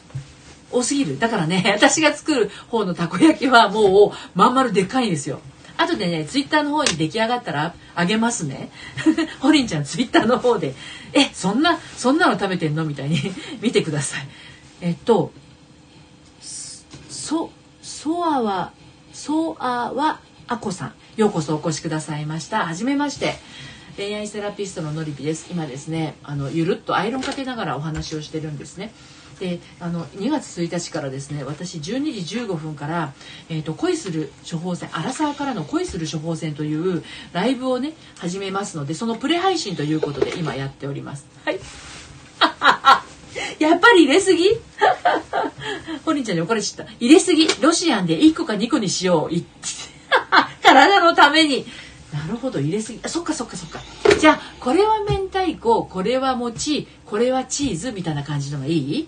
[0.72, 1.20] 多すぎる。
[1.20, 5.40] だからね私が作る方のたこ焼きはもうまん丸でっかいんですよ。
[5.82, 8.70] 後でね、ツイッターの方に出来上がったらあげますね。
[9.40, 10.76] ホリンちゃんツイッターの方で、
[11.14, 12.86] え、そんな、そんなの食べてんの？
[12.86, 13.20] みたいに
[13.62, 14.28] 見てください。
[14.82, 15.32] えっと、
[16.42, 18.74] そ、そあわ、
[19.14, 20.94] そあわあこさん。
[21.18, 22.66] ようこそお越しくださいました。
[22.66, 23.38] はじめまして。
[23.98, 25.48] 恋愛セラピストののりぴです。
[25.52, 28.92] 今ですね、あの、ゆるっとアイロンかけながらお話をしてるんですね。
[29.40, 31.82] であの2月1日からですね私12
[32.24, 33.14] 時15分から、
[33.50, 41.26] えーと、恋する処方箋アラサーからの恋する処方箋というライブをね始めますのでそのプレ配信ということで今やっております。
[41.46, 41.60] はい
[43.60, 44.50] やっぱり入れすぎ？
[46.04, 46.92] ホリンちゃんに怒られちゃった。
[47.00, 47.48] 入れすぎ。
[47.62, 49.36] ロシアンで1個か2個にしよう。
[50.64, 51.66] 体のために。
[52.12, 53.00] なるほど、入れすぎ。
[53.04, 53.80] あ、そっかそっかそっか。
[54.20, 59.08] じゃあ、これは明太子、これは餅、これはチーズみたいな感じのがいい？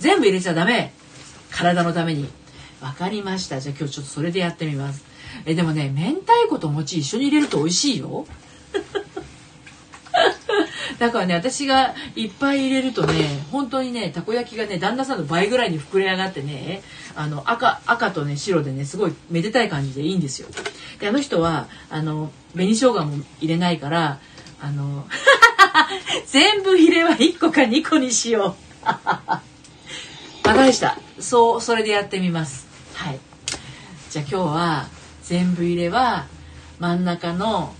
[0.00, 0.92] 全部入れちゃダメ。
[1.50, 2.28] 体のために。
[2.80, 3.60] 分かりました。
[3.60, 5.04] じゃあ今日ちょっとそれでやってみます。
[5.46, 8.26] えでもね明太子と餅一緒に入れると美味しいよ。
[10.98, 16.82] だからね私がいっぱい入れるとね本当にねたこ焼きがね旦那さんの倍ぐらいに膨れ上がってね
[17.16, 20.48] あの赤赤とね白でねすごいめでたい感じでいいんですよ。
[21.00, 24.20] であの人はあの紅生姜も入れないから
[24.60, 25.06] あの
[26.28, 29.53] 全部入れは1個か2個にしよう。
[30.44, 30.98] バカでした。
[31.20, 32.66] そうそれでやってみます。
[32.94, 33.18] はい。
[34.10, 34.86] じゃあ今日は
[35.22, 36.26] 全部入れは
[36.78, 37.74] 真ん中の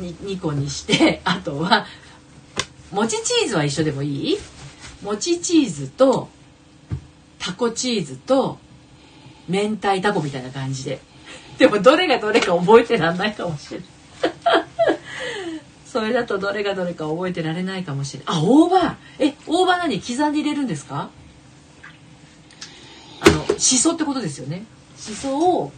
[0.00, 1.86] 2, 2個にして あとは
[2.92, 4.38] 餅チーズは一緒でもいい？
[5.02, 6.28] 餅チーズと
[7.38, 8.58] タコチーズと
[9.48, 11.00] 明太タコみたいな感じで。
[11.58, 13.88] でもどれがどれか覚えてらんないかもしれない。
[15.86, 18.36] それだとどれがどれか覚えてられないかもしれない。
[18.36, 18.96] あ大葉。
[19.20, 20.00] え大葉何？
[20.00, 21.10] 刻んで入れるんですか？
[23.54, 24.64] あのしそってことですよね。
[24.96, 25.72] しそを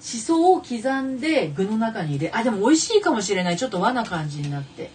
[0.00, 3.56] しそを刻んで具の中に入れあでも美味しいかもしれない。
[3.56, 4.90] ちょっと和な感じになって。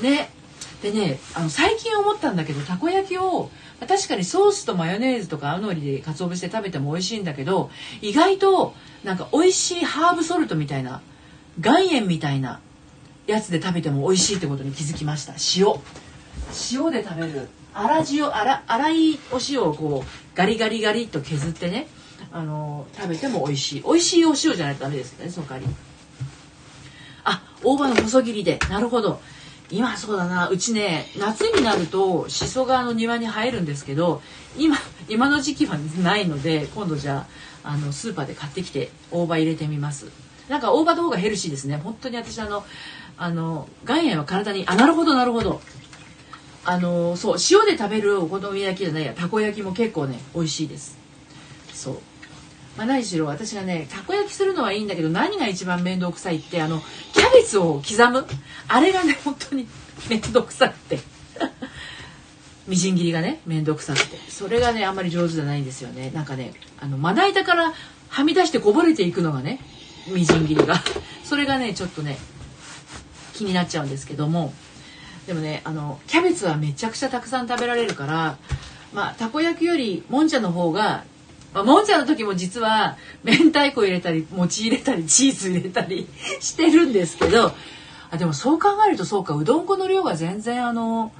[0.00, 0.30] ね。
[0.82, 3.50] でねあの最近思ったんだけどたこ焼きを
[3.86, 11.02] 確かにソースとマヨネーズとか青のりで鰹節で食べても美味しいんだけど意外となんか美味しいハーブソルトみたいな
[11.62, 12.60] 岩塩みたいな
[13.26, 15.34] やつで食べても美味しいってことに気づきました。
[15.56, 15.74] 塩。
[16.72, 17.48] 塩で食べる。
[17.88, 18.32] 粗塩粗
[18.68, 21.88] 粗いお塩をこうガリガリガリと削ってね
[22.32, 23.82] あの食べても美味しい。
[23.82, 25.74] 美味しいお塩じゃないとダメですねその代わり。
[27.24, 28.58] あ大葉の細切りで。
[28.70, 29.20] なるほど。
[29.70, 30.48] 今そうだな。
[30.48, 34.20] うちね夏になるとしそがの庭に生えるんですけど
[34.56, 34.76] 今
[35.08, 37.26] 今の時期はないので今度じゃ
[37.64, 40.06] ああのスーパーで買ってきて大葉入れてみます。
[40.48, 41.76] なんか大葉の方がヘルシーですね。
[41.76, 42.64] 本当に私あの
[43.16, 45.60] あの岩塩は体にあなるほどなるほど。
[46.70, 50.96] あのそう塩で食べるお好み焼きじゃないやたこ焼きも結構ね美味しいです。
[51.74, 51.94] そう。
[52.78, 56.80] まあ、何しろ私がねたこ焼きするのはいいんだけど何が一番面倒くさいってあの
[57.12, 58.24] キャベツを刻む。
[58.68, 59.66] あれがね本当に
[60.08, 61.00] 面倒くさくて。
[62.68, 64.16] みじん切りがね面倒くさくて。
[64.28, 66.12] それがねあんまり上手じゃないんですよね。
[66.14, 67.74] なんかねあのまな板から
[68.10, 69.58] はみ出してこぼれていくのがね
[70.06, 70.80] みじん切りが。
[71.24, 72.16] それがねちょっとね
[73.34, 74.54] 気になっちゃうんですけども。
[75.30, 78.36] でもねあのキャベツはめちゃくちゃたくさん食べられるから
[78.92, 81.04] まあたこ焼きよりもんじゃの方が
[81.54, 86.08] まあ、もんじゃの時も実は明太子入れたり餅入れたりチーズ入れたり
[86.40, 87.52] してるんですけど
[88.10, 91.12] あでもそう考えるとそうかうどん粉の量が全然あの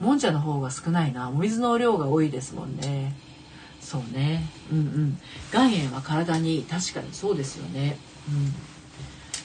[0.00, 1.28] もんじゃの方が少ないな。
[1.28, 3.14] お水の量が多いですもんね。
[3.80, 4.50] そうね。
[4.72, 5.20] うんうん。
[5.52, 7.98] 岩塩は体に確かにそうですよね。
[8.28, 8.54] うん。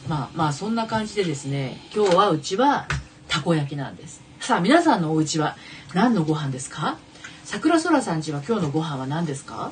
[0.09, 2.87] まあまあそんな感じでですね今日はうちは
[3.27, 4.21] たこ焼きなんです。
[4.39, 5.55] さあ皆さんのお家は
[5.93, 6.97] 何のご飯ですか？
[7.43, 9.71] 桜空さんちは今日のご飯は何ですか？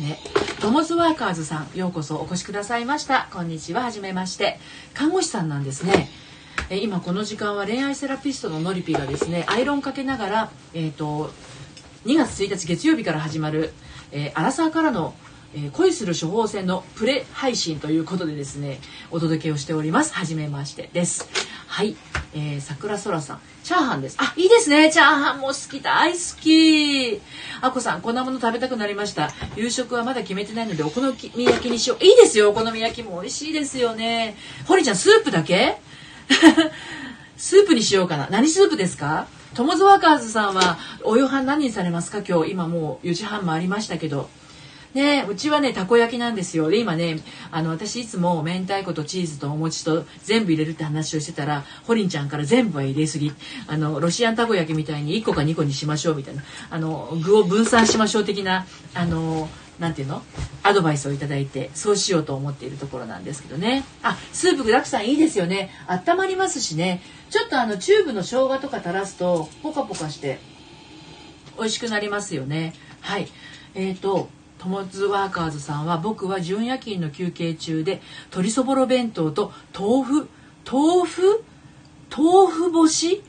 [0.00, 0.18] ね、
[0.60, 3.28] トモズワーカーズさんようこそお越しくださいました。
[3.32, 4.58] こんにちははじめまして。
[4.94, 6.08] 看護師さんなんですね。
[6.68, 11.30] え今この時間は恋愛セラピストののりぴがですねアイロンかけながらえっ、ー、と
[12.04, 13.72] 2月1日月曜日から始まる、
[14.10, 15.14] えー、アラサーからの
[15.56, 18.78] えー、恋する処方箋のプレ配信ということでですね
[19.10, 20.12] お届けをしております。
[20.12, 21.26] はじめましてです。
[21.66, 21.96] はい、
[22.34, 23.40] えー、桜空さん。
[23.64, 24.16] チャーハンです。
[24.20, 24.92] あいいですね。
[24.92, 25.80] チャーハンも好き。
[25.80, 27.20] 大好き。
[27.62, 29.30] あこさんこんなもの食べたくなりました。
[29.56, 32.04] 夕食はまだ決めてないのでお好み焼きにしよう。
[32.04, 32.50] いいですよ。
[32.50, 34.36] お好み焼きも美味しいですよね。
[34.66, 35.78] 堀ちゃんスープだけ？
[37.38, 38.28] スープにしようかな。
[38.30, 39.26] 何スープですか？
[39.54, 42.18] トモズワーカーズさんはお夕飯何にされますか？
[42.18, 42.50] 今日。
[42.52, 44.28] 今もう4時半もありましたけど。
[44.96, 46.68] ねうちはねたこ焼きなんですよ。
[46.70, 47.20] で今ね
[47.52, 53.32] あの私いつも明太子とチーズとお餅と全部入れるって話をしてたらホリンちゃんから全部は入れすぎ。
[53.68, 56.42] あのロシアンたこ焼きみたいに1個か2個にしましょうみたいな。
[56.70, 60.22] あの具を分散しましょう的なあのなていうの？
[60.62, 63.84] アドバイスをいただいてそうしようと思っているところなんですけどね。
[64.02, 65.70] あスープ具だくさんいいですよね。
[65.86, 67.02] 温まりますしね。
[67.28, 70.38] ちょっとあのチューブの生姜とか垂らすとポカポカして
[71.58, 72.72] 美味しくなりますよね。
[73.02, 73.28] はい。
[73.74, 74.30] えーと
[74.66, 80.28] トモズワーカーズさんは僕は準夜勤の休憩中で鶏そぼろ弁当と豆腐
[80.68, 81.44] 豆腐？
[82.10, 83.22] 豆腐干し？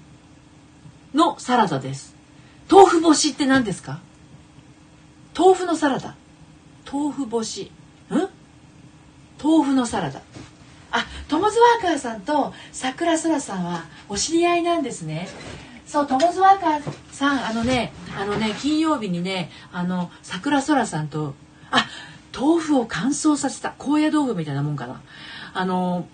[1.13, 2.15] のサラダです。
[2.67, 4.01] 豆腐干しって何ですか？
[5.37, 6.15] 豆腐のサラダ。
[6.91, 7.71] 豆腐干し。
[8.09, 8.15] ん？
[9.39, 10.23] 豆腐のサラダ。
[10.89, 15.29] あトモズワーカーさんと桜空さんはお知り合いなんですね。
[15.87, 16.81] そうトモズワーカー
[17.11, 21.33] さんあのねあのね金曜日にねあの桜空さんと
[21.71, 21.87] あ
[22.37, 25.01] 豆腐を乾燥させた高野豆腐みたいなもんかな。
[25.53, 26.07] あの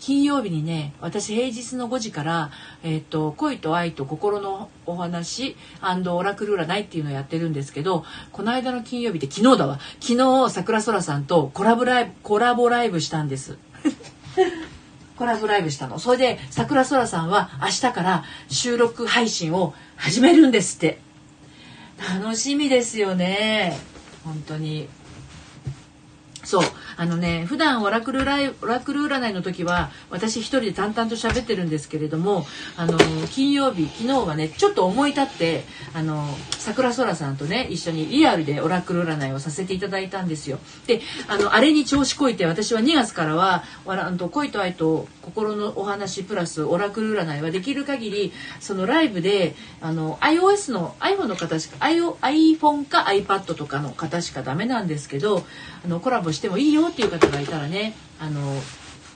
[0.00, 2.50] 金曜日にね私平日の5時から
[2.84, 9.80] 「えーと、恋と愛と心のお話オラクル占い」っていうのをやってるんですけどこの間の金曜日って昨日だわ。
[10.00, 13.58] 昨日桜空さんとコラボライブコラボライブしたんです。
[15.16, 15.98] コラボライブしたの。
[15.98, 20.98] それで桜空さんは明日から収録配信を始めるんですって。
[21.98, 23.78] 楽しみですよね。
[24.24, 24.88] 本当に。
[26.46, 26.62] そう。
[26.96, 32.96] あのね普段オラクルライオラクル占いの時は私一人で淡々と喋ってるんですけれどもあの
[33.28, 40.58] 金曜日昨日はねちょっと思い立ってあの桜空さんとね一緒にリアルでオラクル占いをさせていただいたんですよ。
[40.86, 55.44] であのあれに調子こいて私は2月からは恋と愛と心のお話プラスオラクル占いはできる限りそのライブであの iOS の iPhone の方しか iPhone か iPad とかの方しかダメなんですけど
[55.84, 58.40] あのコラボしてもいいよっていう方がいたらねあの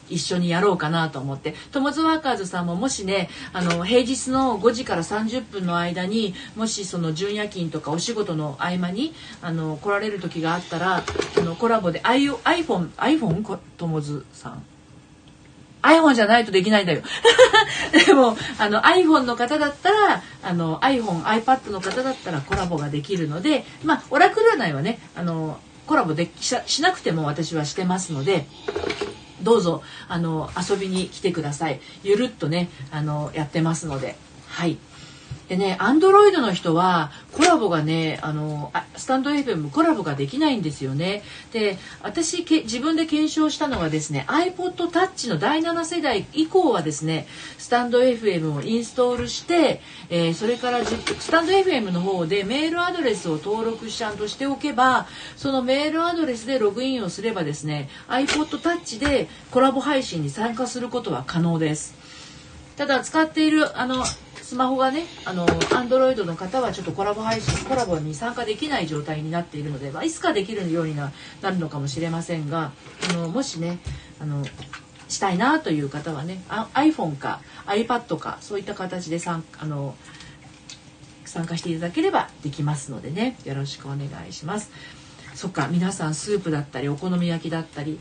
[0.09, 11.05] 一緒にやろうかなと思ってトモズワーカーズさんももしねあの平日の5時から30分の間にもしその準夜勤とかお仕事の合間にあの来られる時があったら
[11.39, 14.65] あのコラボで iPhone iPhone トモズさん
[15.83, 17.03] iPhone じゃないとできないんだよ。
[18.07, 25.59] でも、あの iPhone の方だったら、あの iPhone、iPad の方だったらコラボができるので、まあ、オラクル占いはね、あの、
[25.91, 28.47] コラボでししなくても私はしてますので、
[29.43, 31.81] どうぞ、あの、遊びに来てください。
[32.05, 34.15] ゆるっとね、あの、やってますので、
[34.47, 34.79] はい。
[35.51, 41.25] でね、アンドロイドの人はコラボがね、あの、スタンド FM コラボができないんですよね。
[41.53, 47.27] で、私け自分で検証したのはですね、iPod Touch の第7世代以降はですね、
[47.59, 61.99] スタンド FM をインストールして、えー、それからスタンド FM の方でメールアドレスを登録しちゃんとしておけば、そのメールアドレスでログインをすればですね、iPod Touch でコラボ配信に参加することは可能です。
[62.77, 64.05] ただ使っているあの
[64.51, 72.73] スマホがねあのアンドロイドの方はちょっとコラボ配信コラボに参加できない状態になっているので、まあ、いつかできるようになるのかもしれませんが
[73.11, 73.79] あのもしね
[74.19, 74.45] あの
[75.09, 76.43] したいなという方はね
[76.75, 79.95] iPhone か iPad かそういった形で参あの
[81.25, 84.73] 参加していただければできますのでねよろしくお願いします。
[85.37, 88.01] そっか皆さんスープだったりお好み焼きだったり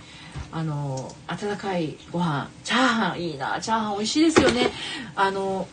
[0.52, 4.72] あの温かいご飯チャーハンいいなチャーハン美味しいですよね
[5.16, 5.68] あの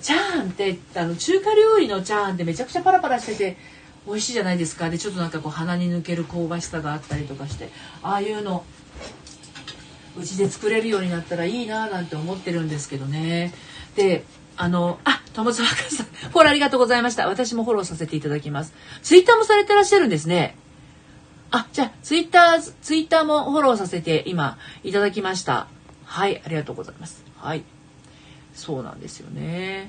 [0.00, 3.56] チャーンってあの中華料理のチャーンってめちゃくちゃパラパラしてて
[4.06, 4.90] 美味しいじゃないですか。
[4.90, 7.70] でちょっとなんかこう鼻に抜ける香ばしさがあったりとかして
[8.02, 8.64] ああいうの
[10.16, 13.52] うちで作れるようになったらいいななんて思ってるんですけどね。
[13.96, 14.24] で
[14.56, 17.28] あのあ友沢さんフォローありがとうございました。
[17.28, 18.74] 私もフォローさせていただきます。
[19.02, 20.56] ツイッターもされてらっしゃるんですね。
[21.50, 25.68] あじゃあツイッターツイッターもフォローさせて今いただきました。
[26.04, 27.24] はいありがとうございます。
[27.36, 27.77] はい。
[28.58, 29.88] そうなんですよね。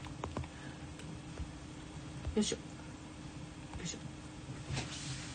[2.35, 2.55] よいしょ。
[2.55, 2.61] よ
[3.83, 3.97] いしょ。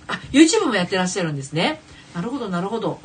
[0.07, 1.81] あ YouTube もやってらっしゃるんですね。
[2.15, 3.01] なるほどなるほど。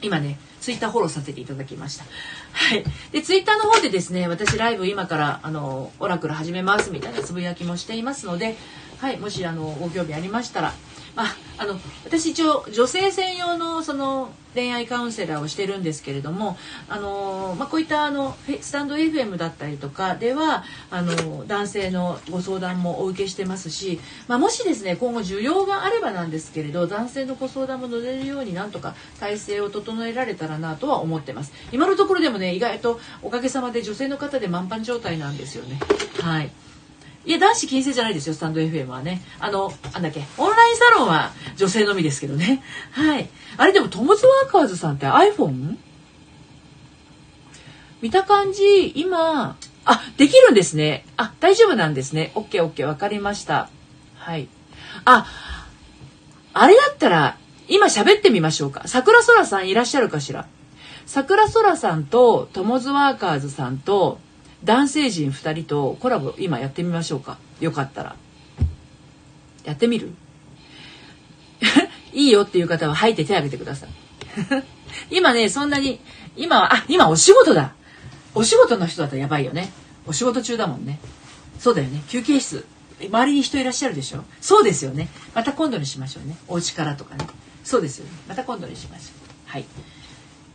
[0.00, 2.04] 今ねツイッターフォローさせていただきました。
[2.52, 2.84] はい。
[3.12, 8.56] で、ツイッターの方でですね、私ライブ今から、あの、オラクル始めますみたいなつぶやきもしていますので、
[8.98, 10.74] はい、もし、あの、ご興味ありましたら、
[11.16, 16.56] まあ、あの私一応女性専用のその恋愛カウンセラーをしてるんですけれども
[16.88, 23.98] あの、まあ、こういったあのスタンド FM だったりとかではあの男性のご相談もお受けしてますし、
[24.28, 31.52] まあ、もしですね今後需要があればなんですけれど男性のご相談も乗れるようになんとか体制を整えられたらなとは思ってます。
[31.72, 35.80] 今のところでもね意外とおかげさまで女性の方で満帆状態なんですよね。
[36.20, 36.50] はい。
[37.26, 39.20] いや、男子禁制じゃないですよ、スタンド FM はね。
[39.40, 42.62] あの、なんだっけ、オンラインサロンは女性のみですけどね。
[42.92, 43.28] はい。
[43.56, 45.76] あれでも、トモズワーカーズさんって iPhone?
[48.00, 51.04] 見た感じ、今、あ、できるんですね。
[51.16, 52.30] あ、大丈夫なんですね。
[52.36, 53.70] オッケーオッケー、わかりました。
[54.16, 54.48] はい。
[55.04, 55.26] あ、
[56.52, 58.82] あれだったら、今喋ってみましょうか。
[58.86, 60.46] 桜空さんいらっしゃるかしら？
[61.06, 64.20] 桜空さんと、トモズワーカーズさんと、
[64.64, 67.38] 男性陣2人とコラボ今やってみましょうか。
[67.60, 68.16] よかったら。
[69.64, 70.10] やってみる？
[72.12, 73.88] いいよっていう方は吐いて手挙げてください。
[75.10, 76.00] 今ねそんなに
[76.36, 77.74] 今はあ今お仕事だ。
[78.34, 79.72] お仕事の人だったらやばいよね。
[80.06, 80.98] お仕事中だもんね。
[81.58, 82.02] そうだよね。
[82.08, 82.66] 休憩室。
[83.00, 84.24] 周りに人いらっしゃるでしょ？
[84.40, 85.08] そうですよね。
[85.34, 86.36] また今度にしましょうね。
[86.48, 87.26] お家からとかね。
[87.64, 88.10] そうですよね。
[88.28, 89.50] また今度にしましょう。
[89.50, 89.64] はい。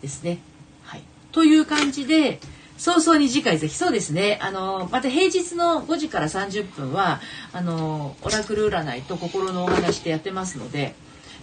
[0.02, 0.40] ですね。
[0.84, 1.04] はい。
[1.32, 2.40] という感じで
[2.82, 3.76] 早々に次回ぜひ。
[3.76, 4.40] そうですね。
[4.42, 7.22] あのまた平日の5時から30分は
[7.54, 10.96] あのオラクル占いと心のお話でやってますので。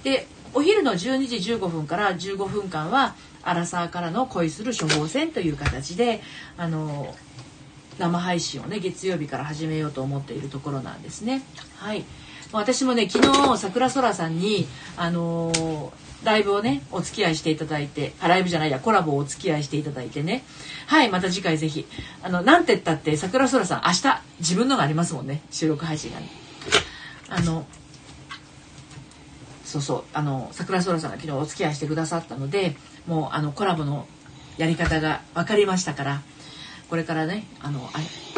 [0.03, 6.23] でお昼の12時15分から15分間はアラサーからの恋する処方箋という形で
[6.57, 7.15] あの
[7.99, 11.43] 生配信をね月曜日から始めようと思っているところなんですね。
[11.77, 12.05] はい。
[12.51, 14.67] 私もね昨日桜空さんに
[14.97, 15.93] あの
[16.25, 20.45] ライブをねお付き合いしていただいてあライブじゃないやコラボをお付き合いしていただいてね。
[20.87, 21.87] はいまた次回ぜひ。
[22.23, 26.29] あのなんて言ったって桜空さん明日自分のがありますもんね収録配信がね。
[27.29, 27.67] あの
[29.65, 32.75] そうそうあの桜空さんが昨日お付き合いしてくださったので
[33.07, 34.07] もうあのコラボの
[34.57, 36.23] やり方が分かりましたから
[36.89, 37.89] これからねあの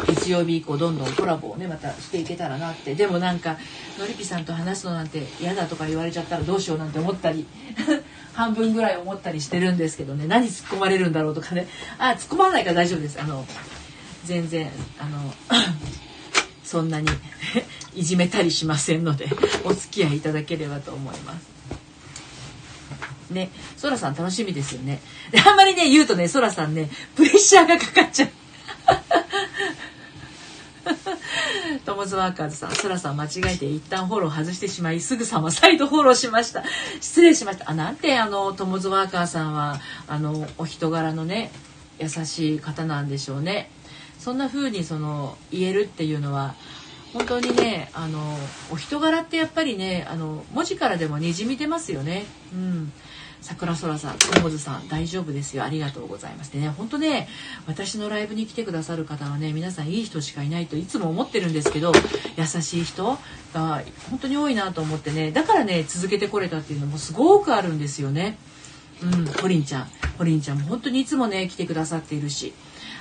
[0.07, 3.57] 月曜日以降どんどんコラボをねまたしていけたらなってでもなんか
[3.97, 7.45] のりぴさんと話すのなんて嫌だとか言われちゃったらどうしようなんて思ったり
[8.33, 13.45] 半分ぐらい思ったりしてるんですけどね何突っ込まれるんだろうとかねあ突っ込まないから大丈夫ですあの
[14.25, 15.33] 全然あの
[16.63, 17.07] そんなに
[17.95, 19.29] いじめたりしませんので
[19.63, 21.51] お付き合いいただければと思います。
[23.31, 24.99] ね、そらさん楽しみですよね。
[25.31, 28.29] であんまりね言うとねそらさんねプレッシャーがかかっちゃう。
[31.85, 36.63] トモズワーカーズさん、そらさん間違えて一旦フォロー外してしまい、すぐさま再度フォローしました。
[36.99, 37.69] 失礼しました。
[37.69, 41.51] あ、なんてあの、トモズワーカーさんは、あの、お人柄のね、
[41.99, 43.69] 優しい方なんでしょうね。
[44.19, 46.55] そんな風にその、言えるっていうのは、
[47.13, 48.37] 本当にねあの
[48.71, 52.25] お人柄ってやっぱりねあの文字からでもにじみ出ますよね。
[52.53, 52.93] うん
[53.41, 55.63] 桜空さん、ともずさん、大丈夫ですよ。
[55.63, 56.51] ありがとうございます。
[56.51, 57.27] でね、本当ね、
[57.65, 61.91] 私のライブに来てくださる方はね、皆さんいい人しかいないといつも思ってるんですけど、
[62.37, 63.17] 優しい人
[63.53, 68.37] が本当に多いなと思ってね、だからね、続けてこれたっていうのもすごくあるんですよね。
[69.03, 69.87] うん、ホリンちゃん。
[70.19, 72.53] ホリンちゃんも本当にいつもね、来てくださっているし。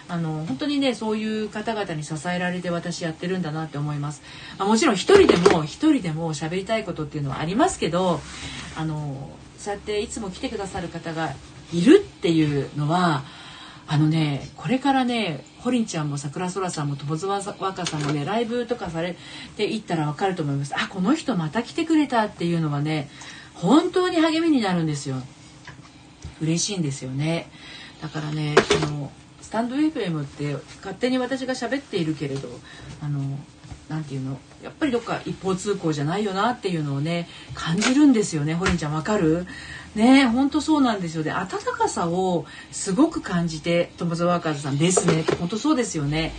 [0.08, 4.22] あの本当にねそういう方々に支えられて私やってるんだなって思います。
[4.58, 8.20] あもちろん一人でも一人でも喋りたいことっていうのはありますけど
[8.76, 9.30] あの
[9.60, 11.34] そうやっていつも来てくださる方が
[11.72, 13.24] いるっていうのは
[13.86, 19.16] あのねこれからねホリンちゃんも桜空さんも友沢若さんもねライブとかされ
[19.58, 20.74] ていったら分かると思います。
[20.74, 23.10] あこの人また来てくれたっていうのはね
[23.54, 25.16] 本当に励みになるんですよ。
[26.40, 27.50] 嬉しいんですよね。
[28.00, 32.48] だからねあのスタンド FM って勝手に私が喋っているけれど
[33.02, 33.38] あの
[33.90, 34.38] なんていうの？
[34.62, 38.54] やっぱりどっか一方通行じゃないよなっていうのをね感じるんですよね。
[38.54, 39.46] ホリンちゃんわかる？
[39.96, 41.32] ね本当そうなんですよね。
[41.32, 45.24] 温かさをすごく感じてトムズワーカーズさんですね。
[45.40, 46.32] 本当そうですよね。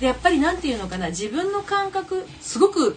[0.00, 1.08] でやっぱりなんていうのかな？
[1.08, 2.96] 自分の感覚すごく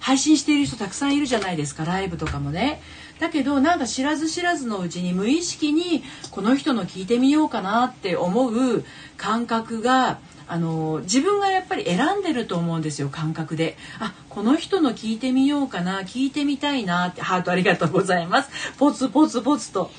[0.00, 1.84] 配信している人たくさんいるじゃないですか。
[1.84, 2.80] ライブとかもね。
[3.20, 8.84] だけどなんか知らず知らずのうちに無意識にこの人の聞いてみようかなって思う
[9.16, 13.76] 感覚があの自分がやっぱり選んでると思うんですよ感覚で。
[14.00, 18.50] あこの人の聞いてみようかな聞いてみたいなってハートありがとうございます。
[18.78, 19.90] ポツポツポツと。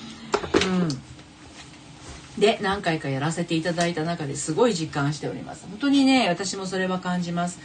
[0.66, 2.42] うん。
[2.42, 5.66] で何回かやらせていただいた中ですごい実感しております。
[5.70, 7.60] 本当にね私もそれは感じます。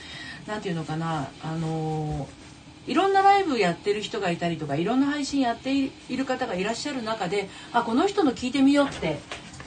[0.47, 2.29] なんていうのかなあの
[2.87, 9.21] いろんなライブやってる人がいたりとかいろんな配信やっている方がいらっしゃる中であこの人の聞いてみようって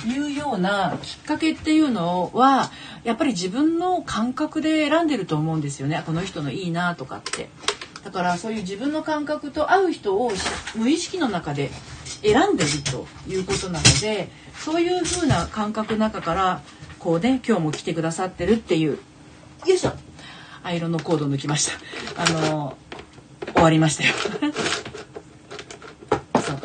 [0.05, 2.71] いうようなきっかけっていうのは
[3.03, 6.03] やっぱり自分の感覚で選んでると思うんですよね。
[6.05, 7.49] この人のいいなとかって。
[8.03, 10.31] だからそういう自分の感覚と合う人を
[10.75, 11.71] 無意識の中で
[12.21, 16.61] 選んでるということなのでそういう風な感覚の中から
[16.99, 18.99] こうね今日も来てくださってるっていう。
[19.65, 19.91] よいしょ。
[20.63, 21.69] アイロンのコード抜きまし
[22.15, 22.21] た。
[22.21, 22.77] あの
[23.53, 24.13] 終わりましたよ。
[26.41, 26.59] そう。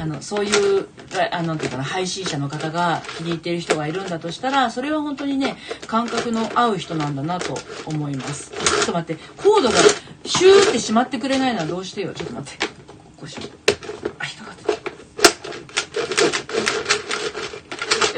[0.00, 0.88] あのそういう
[1.32, 5.56] あのかな配信者の方が気に入ってる人がいるんだとしたらそれは本当にね
[5.86, 7.56] 感覚の合う人なんだなと
[7.86, 8.50] 思います。
[8.50, 9.74] ちょっと待ってコードが
[10.24, 12.14] シューってしまってくれないのはどうしてよ？
[12.14, 12.66] ちょっと待って。
[13.16, 13.50] こうしよう。
[14.18, 14.72] あ引っかかった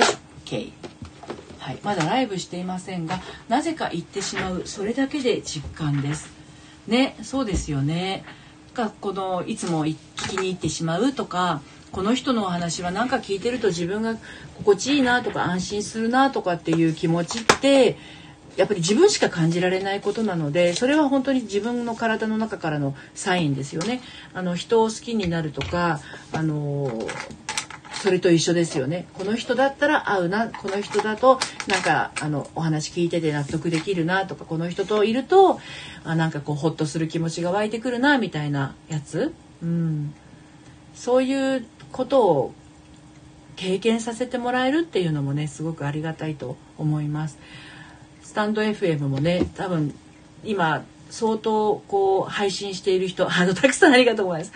[0.00, 0.72] よし OK
[1.58, 6.30] はいまだライブしていませんがなぜか行ってしまうそれだけで実感です。
[6.86, 8.24] ねそうですよね。
[8.74, 9.96] がこのいつも聞
[10.30, 11.62] きに行ってしまうとか
[11.94, 14.16] この人のお話は何か聞いてると自分が
[14.58, 17.96] 心地いいなとか安心するなとかっていう気持ちって
[18.56, 24.00] やっぱり自分しか感じられないことなのでそれは本当に自分の体の中からのサインですよね。
[24.32, 26.00] あの人を好きになるとか
[26.32, 26.98] あの
[28.02, 29.06] それと一緒ですよね。
[29.14, 31.38] この人だったら合うなこの人だと
[31.68, 35.60] なんかあのお話聞いてて納得できるなとかこの人といると
[36.02, 39.32] あなんかこうホッとする気持ちが湧いてくるなみたいなやつ、
[39.62, 40.12] うん、
[40.94, 42.54] そういうことを
[43.54, 47.38] 経験させてもらえるっていうのもねすごくありがたいと思います。
[48.20, 49.94] スタンド FM もね多分
[50.42, 54.52] 今相当こう配信している人あのたくさんありがとうございます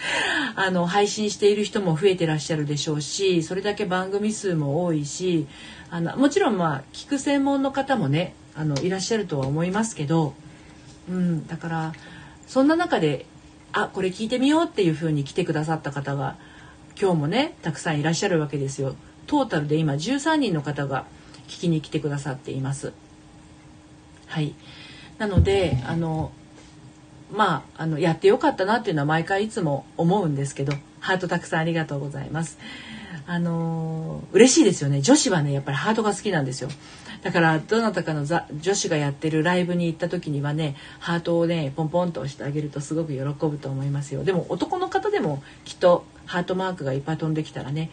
[0.57, 5.47] あの配信している人も増えてらっしゃるでしょうしそれだけ番組数も多いし
[5.91, 10.35] あのもちろんまあ聞く専門の方もねあのいらっしゃるとは思いますけど、
[11.09, 11.93] うん、だから
[12.49, 13.27] そんな中で
[13.73, 16.37] あこれ聞いてみようっていうふうに来てくださった方が
[17.01, 18.97] 今日もねたくさんいらっしゃるわけですよ。
[19.29, 21.07] トータルで今13人の方が
[21.47, 22.93] 聞きに来てくださっています。
[24.27, 24.55] はい。
[25.19, 26.33] なのであの
[27.33, 32.59] まああのやってよかったなっていうのは毎回いつも思うんですけどハートたくさんありがとうございます。
[33.27, 35.01] あの嬉しいですよね。
[35.01, 36.71] 女子はねやっぱりハートが好きなんですよ。
[37.23, 44.25] だからどなたかの女子がやってるライブに行った時にはねハートをねポンポンと押してあげるとすごく喜ぶと思いますよ。
[44.25, 47.91] でも男の方でもきっとハートマークがいっぱい飛んできたらね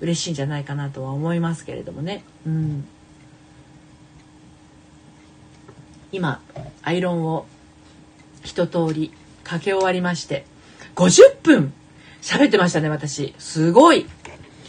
[0.00, 2.22] 嬉しいんじゃないかなとは思いますけれどもね。
[2.46, 2.86] うん。
[6.12, 6.40] 今
[6.82, 7.46] アイロンを
[8.42, 9.12] 一通り
[9.42, 10.46] かけ終わりまして
[10.94, 11.72] 50分
[12.22, 13.34] 喋ってましたね私。
[13.38, 14.06] すごい。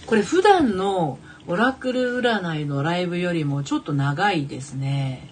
[0.06, 5.30] これ普段のオラクル占いのライブよりもちょっと長いですね。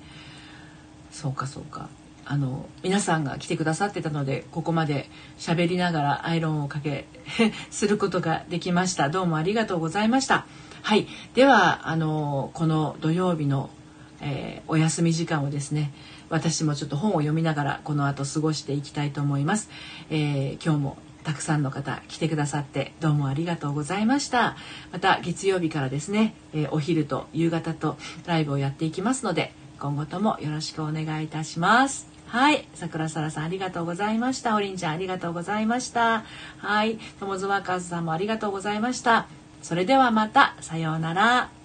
[1.12, 1.90] そうかそうか。
[2.30, 7.06] あの皆さんが来てくださってたのでここまで喋りながらアイロンをかけ
[7.72, 9.10] することができました。
[9.10, 10.46] どうもありがとうございました。
[10.82, 11.08] はい。
[11.34, 13.70] ではあのこの土曜日の、
[14.22, 15.92] えー、お休み時間をですね
[16.30, 19.70] 私もちょっと本を読みながらこの後過ごしていきたいと思います、
[20.10, 24.56] えー、今日もたくさんの方来てくださってどうもありがとうございました。
[24.92, 32.17] また月曜日からですね、えー、お昼と夕方とライブをやっていきますので今後ともよろしくお願いいたします。
[32.28, 34.56] はい桜空さんありがとうございました。
[34.56, 36.26] おりんちゃんありがとうございました。
[36.58, 39.28] はい友津若さんもありがとうございました。
[39.62, 41.57] それではまたさようなら。